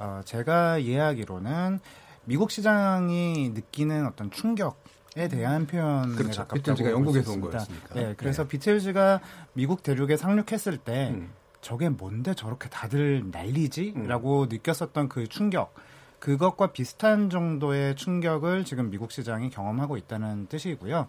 [0.00, 1.78] 어, 제가 이해하기로는
[2.26, 4.84] 미국 시장이 느끼는 어떤 충격
[5.16, 6.42] 에 대한 표현에 그렇죠.
[6.42, 7.94] 가깝다고 비틀즈가 영국에서 온 거였으니까.
[7.94, 8.48] 네, 그래서 네.
[8.48, 9.20] 비틀즈가
[9.52, 11.30] 미국 대륙에 상륙했을 때 음.
[11.60, 14.48] 저게 뭔데 저렇게 다들 난리지?라고 음.
[14.48, 15.72] 느꼈었던 그 충격.
[16.18, 21.06] 그것과 비슷한 정도의 충격을 지금 미국 시장이 경험하고 있다는 뜻이고요.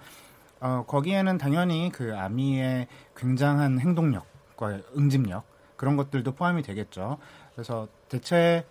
[0.59, 5.45] 어, 거기에는 당연히 그 아미의 굉장한 행동력과 응집력
[5.77, 7.17] 그런 것들도 포함이 되겠죠.
[7.53, 8.65] 그래서 대체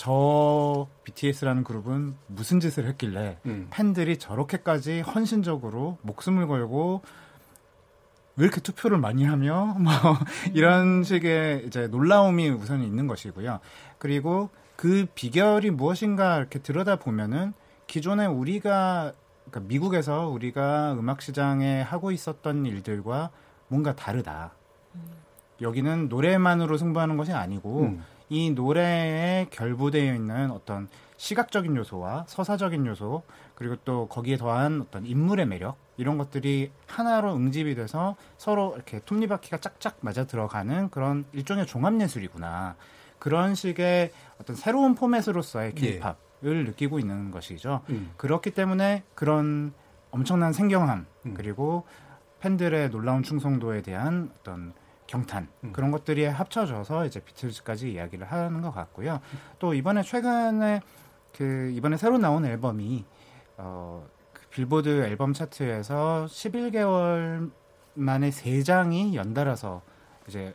[0.00, 3.66] 저 BTS라는 그룹은 무슨 짓을 했길래 음.
[3.68, 7.02] 팬들이 저렇게까지 헌신적으로 목숨을 걸고
[8.36, 9.92] 왜 이렇게 투표를 많이 하며 뭐
[10.54, 13.60] 이런 식의 이제 놀라움이 우선 있는 것이고요.
[13.98, 17.52] 그리고 그 비결이 무엇인가 이렇게 들여다 보면은
[17.86, 19.12] 기존에 우리가
[19.50, 23.28] 그러니까 미국에서 우리가 음악 시장에 하고 있었던 일들과
[23.68, 24.54] 뭔가 다르다.
[25.60, 28.02] 여기는 노래만으로 승부하는 것이 아니고 음.
[28.30, 33.22] 이 노래에 결부되어 있는 어떤 시각적인 요소와 서사적인 요소
[33.54, 39.58] 그리고 또 거기에 더한 어떤 인물의 매력 이런 것들이 하나로 응집이 돼서 서로 이렇게 톱니바퀴가
[39.58, 42.76] 짝짝 맞아 들어가는 그런 일종의 종합 예술이구나
[43.18, 46.62] 그런 식의 어떤 새로운 포맷으로서의 케이팝을 예.
[46.62, 47.82] 느끼고 있는 것이죠.
[47.90, 48.12] 음.
[48.16, 49.74] 그렇기 때문에 그런
[50.10, 51.34] 엄청난 생경함 음.
[51.34, 51.84] 그리고
[52.38, 54.72] 팬들의 놀라운 충성도에 대한 어떤
[55.10, 55.72] 경탄 음.
[55.72, 59.20] 그런 것들이 합쳐져서 이제 비틀즈까지 이야기를 하는 것 같고요.
[59.58, 60.82] 또 이번에 최근에
[61.36, 63.04] 그 이번에 새로 나온 앨범이
[63.56, 67.50] 어, 그 빌보드 앨범 차트에서 11개월
[67.94, 69.82] 만에 3장이 연달아서
[70.28, 70.54] 이제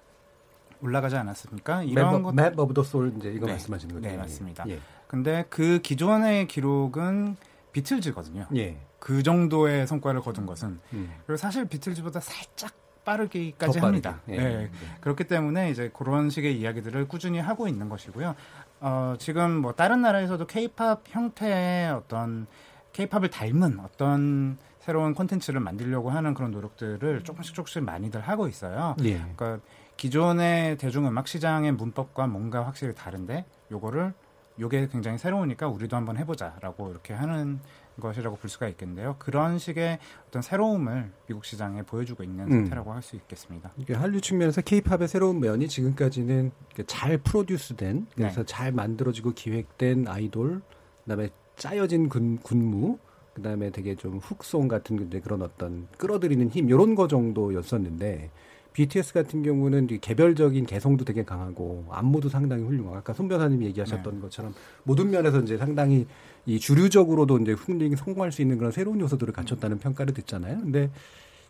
[0.82, 1.84] 올라가지 않았습니까?
[1.84, 3.54] 이런 것 Map of the Soul 이제 이거 네.
[3.54, 4.08] 말씀하시는 거죠?
[4.08, 4.64] 네, 맞습니다.
[4.70, 4.80] 예.
[5.08, 7.36] 근데 그 기존의 기록은
[7.74, 8.48] 비틀즈거든요.
[8.56, 8.80] 예.
[9.00, 11.12] 그 정도의 성과를 거둔 것은 음.
[11.26, 12.72] 그리고 사실 비틀즈보다 살짝
[13.06, 14.20] 빠르기까지 합니다.
[14.28, 14.36] 예.
[14.36, 14.58] 네.
[14.58, 14.70] 네.
[15.00, 18.36] 그렇기 때문에 이제 그런 식의 이야기들을 꾸준히 하고 있는 것이고요.
[18.82, 22.48] 어, 지금 뭐 다른 나라에서도 케이팝 형태의 어떤
[22.92, 28.96] 케이팝을 닮은 어떤 새로운 콘텐츠를 만들려고 하는 그런 노력들을 조금씩 조금씩 많이들 하고 있어요.
[29.04, 29.18] 예.
[29.18, 29.60] 그러니까
[29.98, 34.14] 기존의 대중음악 시장의 문법과 뭔가 확실히 다른데 요거를
[34.60, 37.60] 요게 굉장히 새로우니까 우리도 한번 해보자라고 이렇게 하는
[38.00, 39.16] 것이라고 볼 수가 있겠는데요.
[39.20, 42.52] 그런 식의 어떤 새로움을 미국 시장에 보여주고 있는 음.
[42.52, 43.72] 상태라고 할수 있겠습니다.
[43.94, 46.52] 한류 측면에서 케이팝의 새로운 면이 지금까지는
[46.88, 48.46] 잘 프로듀스된 그래서 네.
[48.46, 50.62] 잘 만들어지고 기획된 아이돌,
[51.04, 52.98] 그다음에 짜여진 군, 군무,
[53.34, 58.32] 그다음에 되게 좀 훅송 같은 그런 어떤 끌어들이는 힘 이런 거 정도였었는데
[58.76, 64.20] BTS 같은 경우는 개별적인 개성도 되게 강하고 안무도 상당히 훌륭하고 아까 손 변호사님이 얘기하셨던 네.
[64.20, 64.54] 것처럼
[64.84, 66.06] 모든 면에서 이제 상당히
[66.46, 70.60] 이 주류적으로도 이제 흥행이 성공할 수 있는 그런 새로운 요소들을 갖췄다는 평가를 듣잖아요.
[70.60, 70.92] 근데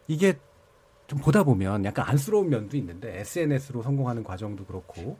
[0.07, 0.37] 이게
[1.07, 5.17] 좀 보다 보면 약간 안쓰러운 면도 있는데 SNS로 성공하는 과정도 그렇고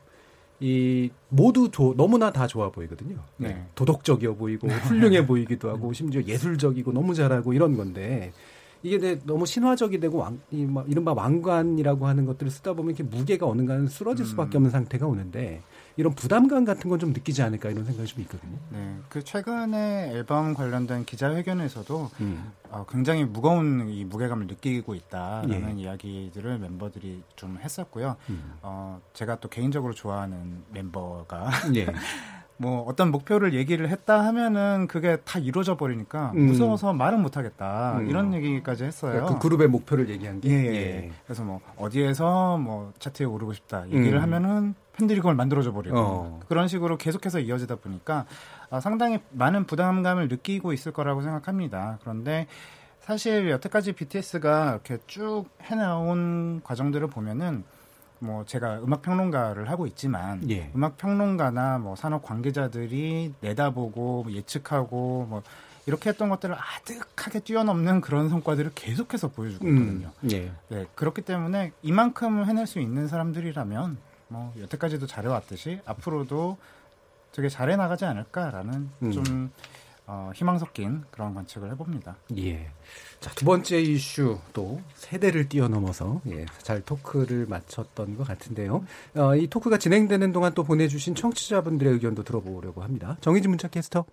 [0.60, 3.18] 이 모두 조, 너무나 다 좋아 보이거든요.
[3.38, 3.66] 네.
[3.74, 8.32] 도덕적이어 보이고 훌륭해 보이기도 하고 심지어 예술적이고 너무 잘하고 이런 건데
[8.86, 13.48] 이게 너무 신화적이 되고 왕, 이, 막 이른바 왕관이라고 하는 것들을 쓰다 보면 이렇게 무게가
[13.48, 14.60] 어느간은 쓰러질 수밖에 음.
[14.60, 15.62] 없는 상태가 오는데
[15.98, 18.58] 이런 부담감 같은 건 좀 느끼지 않을까 이런 생각이 좀 있거든요.
[18.70, 22.52] 네, 그 최근에 앨범 관련된 기자회견에서도 음.
[22.70, 25.84] 어, 굉장히 무거운 이 무게감을 느끼고 있다라는 예.
[25.84, 28.16] 이야기들을 멤버들이 좀 했었고요.
[28.30, 28.54] 음.
[28.62, 31.88] 어, 제가 또 개인적으로 좋아하는 member가 예.
[32.58, 36.46] 뭐 어떤 목표를 얘기를 했다 하면은 그게 다 이루어져 버리니까 음.
[36.48, 38.10] 무서워서 말은 못 하겠다 음.
[38.10, 39.26] 이런 얘기까지 했어요.
[39.28, 40.50] 그 그룹의 목표를 얘기한 게.
[40.50, 40.76] 예, 예.
[40.76, 41.12] 예.
[41.26, 44.24] 그래서 뭐 어디에서 뭐 차트에 오르고 싶다 얘기를 음.
[44.24, 46.40] 하면은 팬들이 그걸 만들어줘 버리고 어.
[46.48, 48.26] 그런 식으로 계속해서 이어지다 보니까
[48.70, 52.00] 아, 상당히 많은 부담감을 느끼고 있을 거라고 생각합니다.
[52.02, 52.48] 그런데
[53.02, 57.64] 사실 여태까지 BTS가 이렇게 쭉 해나온 과정들을 보면은
[58.26, 60.72] 뭐 제가 음악 평론가를 하고 있지만 예.
[60.76, 65.44] 음악 평론가나 뭐 산업 관계자들이 내다보고 뭐 예측하고 뭐
[65.86, 70.12] 이렇게 했던 것들을 아득하게 뛰어넘는 그런 성과들을 계속해서 보여주고 음, 있거든요.
[70.24, 70.52] 음, 예.
[70.70, 73.98] 네, 그렇기 때문에 이만큼 해낼 수 있는 사람들이라면
[74.30, 76.58] 뭐 여태까지도 잘해왔듯이 앞으로도
[77.32, 79.12] 되게 잘해 나가지 않을까라는 음.
[79.12, 79.52] 좀
[80.08, 82.16] 어, 희망 섞인 그런 관측을 해봅니다.
[82.38, 82.70] 예.
[83.20, 88.86] 자, 두 번째 이슈 또 세대를 뛰어넘어서 예, 잘 토크를 마쳤던 것 같은데요.
[89.16, 93.18] 어, 이 토크가 진행되는 동안 또 보내주신 청취자분들의 의견도 들어보려고 합니다.
[93.22, 94.06] 정희진 문자 캐스터.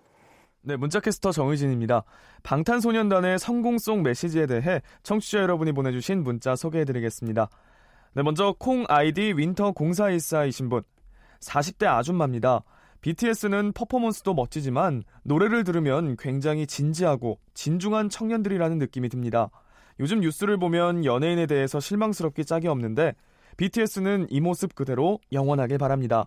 [0.65, 2.05] 네, 문자캐스터 정의진입니다.
[2.43, 7.49] 방탄소년단의 성공송 메시지에 대해 청취자 여러분이 보내주신 문자 소개해드리겠습니다.
[8.13, 10.83] 네, 먼저 콩 아이디 winter 0414이신 분.
[11.41, 12.63] 40대 아줌마입니다.
[13.03, 19.49] BTS는 퍼포먼스도 멋지지만 노래를 들으면 굉장히 진지하고 진중한 청년들이라는 느낌이 듭니다.
[19.99, 23.13] 요즘 뉴스를 보면 연예인에 대해서 실망스럽기 짝이 없는데
[23.57, 26.25] BTS는 이 모습 그대로 영원하길 바랍니다.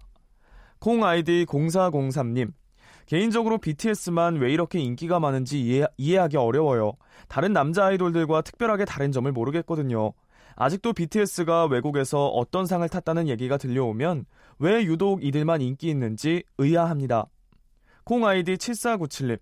[0.79, 2.53] 콩 아이디 0403님.
[3.07, 6.93] 개인적으로 BTS만 왜 이렇게 인기가 많은지 이해, 이해하기 어려워요.
[7.29, 10.13] 다른 남자 아이돌들과 특별하게 다른 점을 모르겠거든요.
[10.57, 14.25] 아직도 BTS가 외국에서 어떤 상을 탔다는 얘기가 들려오면
[14.59, 17.27] 왜 유독 이들만 인기 있는지 의아합니다.
[18.05, 19.39] 콩 아이디 7497님.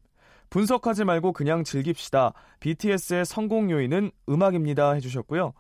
[0.51, 2.33] 분석하지 말고 그냥 즐깁시다.
[2.61, 4.93] BTS의 성공 요인은 음악입니다.
[4.93, 5.53] 해주셨고요.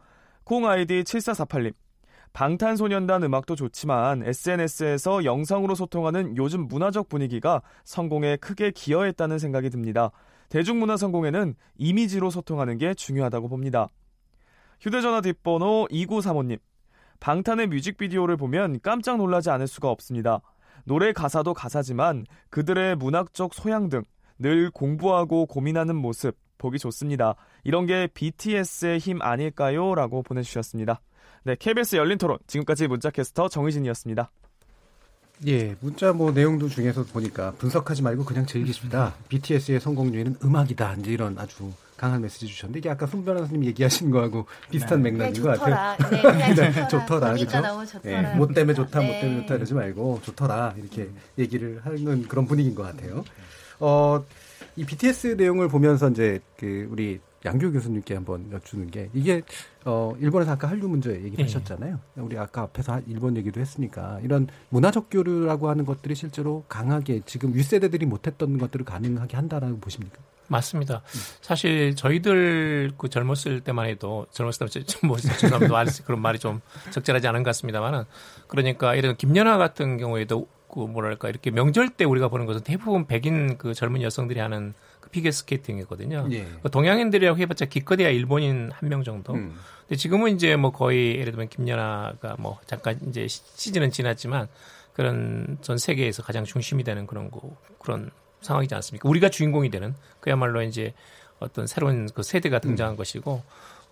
[0.45, 1.75] 콩 아이디 7448님.
[2.33, 10.11] 방탄소년단 음악도 좋지만 SNS에서 영상으로 소통하는 요즘 문화적 분위기가 성공에 크게 기여했다는 생각이 듭니다.
[10.49, 13.89] 대중문화 성공에는 이미지로 소통하는 게 중요하다고 봅니다.
[14.81, 16.59] 휴대전화 뒷번호 2935님.
[17.21, 20.41] 방탄의 뮤직비디오를 보면 깜짝 놀라지 않을 수가 없습니다.
[20.85, 24.03] 노래 가사도 가사지만 그들의 문학적 소양 등
[24.39, 27.37] 늘 공부하고 고민하는 모습 보기 좋습니다.
[27.63, 29.95] 이런 게 BTS의 힘 아닐까요?
[29.95, 31.01] 라고 보내주셨습니다.
[31.45, 32.39] 네, KBS 열린 토론.
[32.47, 34.31] 지금까지 문자캐스터 정희진이었습니다.
[35.47, 39.15] 예, 문자 뭐 내용도 중에서 보니까 분석하지 말고 그냥 즐기십니다.
[39.29, 40.97] BTS의 성공 요인은 음악이다.
[41.01, 45.11] 이제 이런 아주 강한 메시지 주셨는데 이게 아까 손 변호사님 얘기하신 거하고 비슷한 네.
[45.11, 45.97] 맥락인 것 같아요.
[45.99, 46.33] 좋더라.
[46.33, 47.35] 네, 그냥 네, 좋더라.
[47.37, 47.77] 좋더라.
[47.77, 47.87] 좋더라.
[48.07, 49.21] 예, 뭐 때문에 좋다, 뭐 네.
[49.21, 50.75] 때문에 좋다 이러지 말고 좋더라.
[50.79, 53.25] 이렇게 얘기를 하는 그런 분위기인 것 같아요.
[53.81, 54.25] 어,
[54.77, 59.43] 이 BTS 내용을 보면서 이제 그 우리 양교 교수님께 한번 여쭈는 게 이게
[59.85, 61.43] 어 일본에서 아까 한류 문제 얘기를 네.
[61.43, 62.01] 하셨잖아요.
[62.17, 67.55] 우리 아까 앞에서 한 일본 얘기도 했으니까 이런 문화적 교류라고 하는 것들이 실제로 강하게 지금
[67.55, 70.19] 윗세대들이 못했던 것들을 가능하게 한다라고 보십니까?
[70.49, 71.03] 맞습니다.
[71.41, 74.69] 사실 저희들 그 젊었을 때만 해도 젊었을
[75.01, 78.05] 때뭐 죄송합니다 말- 그런 말이 좀 적절하지 않은 것 같습니다만은
[78.47, 83.57] 그러니까 이런 김연아 같은 경우에도 그 뭐랄까 이렇게 명절 때 우리가 보는 것은 대부분 백인
[83.59, 84.84] 그 젊은 여성들이 하는 그
[85.15, 86.27] 피겨 스케이팅이거든요.
[86.33, 86.45] 예.
[86.63, 89.33] 그 동양인들이라고 해봤자 기껏해야 일본인 한 명 정도.
[89.35, 89.55] 음.
[89.87, 94.49] 근데 지금은 이제 뭐 거의 예를 들면 김연아가 뭐 잠깐 이제 시- 시즌은 지났지만
[94.93, 98.11] 그런 전 세계에서 가장 중심이 되는 그런 거 그런
[98.41, 99.09] 상황이지 않습니까?
[99.09, 100.93] 우리가 주인공이 되는 그야말로 이제
[101.39, 103.43] 어떤 새로운 그 세대가 등장한 것이고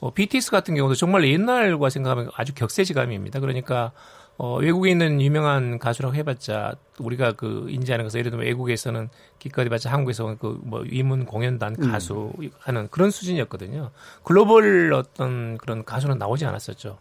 [0.00, 3.38] 어, BTS 같은 경우도 정말 옛날과 생각하면 아주 격세지감입니다.
[3.40, 3.92] 그러니까
[4.38, 9.08] 어, 외국에 있는 유명한 가수라고 해봤자 우리가 그 인지하는 것은 예를 들면 외국에서는
[9.38, 11.90] 기껏 해봤자 한국에서 그뭐 위문 공연단 음.
[11.92, 13.90] 가수 하는 그런 수준이었거든요.
[14.24, 16.98] 글로벌 어떤 그런 가수는 나오지 않았었죠.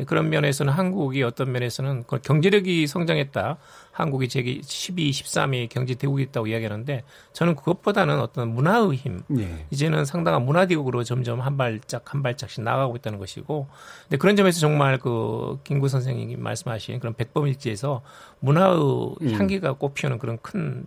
[0.00, 3.58] 근데 그런 면에서는 한국이 어떤 면에서는 그 경제력이 성장했다.
[3.92, 9.20] 한국이 제기 12, 13위 경제 대국이 있다고 이야기하는데 저는 그것보다는 어떤 문화의 힘.
[9.38, 9.66] 예.
[9.70, 13.68] 이제는 상당한 문화 대국으로 점점 한 발짝 한 발짝씩 나가고 있다는 것이고,
[14.04, 18.00] 근데 그런 점에서 정말 그 김구 선생님이 말씀하신 그런 백범일지에서
[18.38, 18.78] 문화의
[19.20, 19.32] 음.
[19.32, 20.86] 향기가 꽃피우는 그런 큰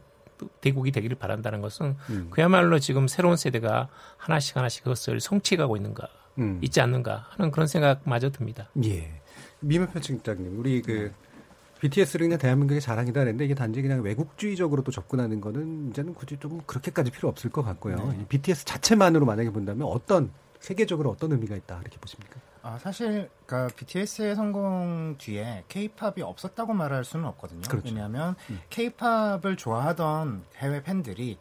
[0.61, 2.27] 대국이 되기를 바란다는 것은 음.
[2.31, 6.07] 그야말로 지금 새로운 세대가 하나씩 하나씩 그것을 성취해가고 있는가,
[6.37, 6.59] 음.
[6.61, 8.69] 있지 않는가 하는 그런 생각마저 듭니다.
[8.83, 9.11] 예.
[9.59, 11.13] 미면표 측장님, 우리 그
[11.79, 16.61] BTS를 그냥 대한민국의 자랑이다 그랬는데 이게 단지 그냥 외국주의적으로 또 접근하는 거는 이제는 굳이 좀
[16.65, 17.97] 그렇게까지 필요 없을 것 같고요.
[17.97, 18.19] 네.
[18.21, 22.39] 이 BTS 자체만으로 만약에 본다면 어떤 세계적으로 어떤 의미가 있다 이렇게 보십니까?
[22.61, 27.61] 아, 사실 그러니까 BTS의 성공 뒤에 K-팝이 없었다고 말할 수는 없거든요.
[27.67, 27.89] 그렇죠.
[27.89, 28.61] 왜냐하면 음.
[28.69, 31.37] K-팝을 좋아하던 해외 팬들이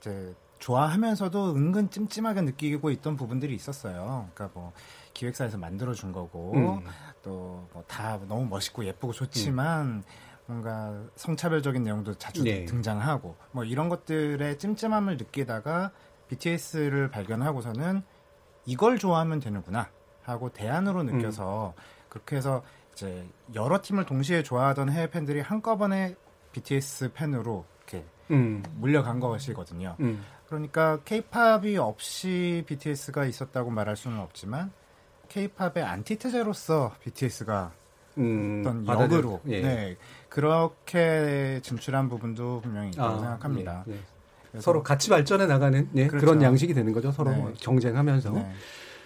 [0.00, 4.28] 이제 좋아하면서도 은근 찜찜하게 느끼고 있던 부분들이 있었어요.
[4.34, 4.72] 그러니까 뭐
[5.14, 6.84] 기획사에서 만들어 준 거고 음.
[7.22, 10.04] 또뭐다 너무 멋있고 예쁘고 좋지만
[10.46, 12.64] 뭔가 성차별적인 내용도 자주 네.
[12.64, 15.92] 등장하고 뭐 이런 것들의 찜찜함을 느끼다가
[16.28, 18.02] BTS를 발견하고서는
[18.66, 19.88] 이걸 좋아하면 되는구나
[20.22, 21.74] 하고 대안으로 느껴서
[22.08, 26.14] 그렇게 해서 이제 여러 팀을 동시에 좋아하던 해외 팬들이 한꺼번에
[26.52, 28.62] BTS 팬으로 이렇게 음.
[28.76, 29.96] 몰려간 것이거든요.
[30.50, 30.68] 음.
[30.70, 34.72] 그러니까 K-팝이 없이 BTS가 있었다고 말할 수는 없지만
[35.28, 37.72] K-팝의 안티테제로서 BTS가
[38.18, 39.60] 음, 어떤 역으로 예.
[39.62, 39.96] 네,
[40.28, 43.84] 그렇게 진출한 부분도 분명히 있다고 아, 생각합니다.
[43.88, 43.92] 예,
[44.54, 44.60] 예.
[44.60, 46.26] 서로 같이 발전해 나가는 예, 그렇죠.
[46.26, 47.12] 그런 양식이 되는 거죠.
[47.12, 47.36] 서로 네.
[47.36, 48.30] 뭐 경쟁하면서.
[48.32, 48.50] 네.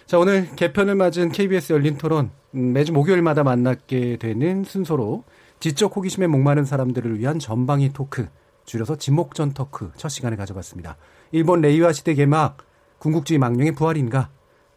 [0.07, 5.23] 자, 오늘 개편을 맞은 KBS 열린 토론, 음, 매주 목요일마다 만나게 되는 순서로
[5.59, 8.27] 지적 호기심에 목마른 사람들을 위한 전방위 토크,
[8.65, 10.97] 줄여서 지목전 토크 첫 시간을 가져봤습니다.
[11.31, 12.57] 일본 레이와 시대 개막,
[12.99, 14.29] 군국주의 망령의 부활인가,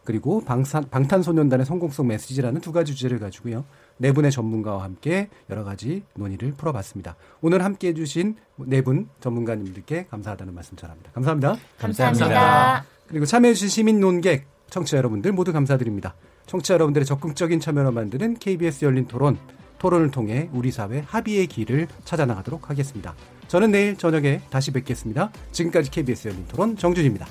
[0.05, 3.67] 그리고 방산, 방탄소년단의 성공성 메시지라는 두 가지 주제를 가지고요.
[3.99, 7.17] 네 분의 전문가와 함께 여러 가지 논의를 풀어봤습니다.
[7.43, 11.11] 오늘 함께 해주신 네 분 전문가님들께 감사하다는 말씀 전합니다.
[11.13, 11.57] 감사합니다.
[11.79, 12.85] 감사합니다.
[13.07, 16.15] 그리고 참여해주신 시민 논객, 청취자 여러분들 모두 감사드립니다.
[16.47, 19.39] 청취자 여러분들의 적극적인 참여로 만드는 KBS 열린 토론,
[19.79, 23.15] 토론을 통해 우리 사회 합의의 길을 찾아나가도록 하겠습니다.
[23.49, 25.31] 저는 내일 저녁에 다시 뵙겠습니다.
[25.53, 27.27] 지금까지 KBS 열린 토론 정준입니다.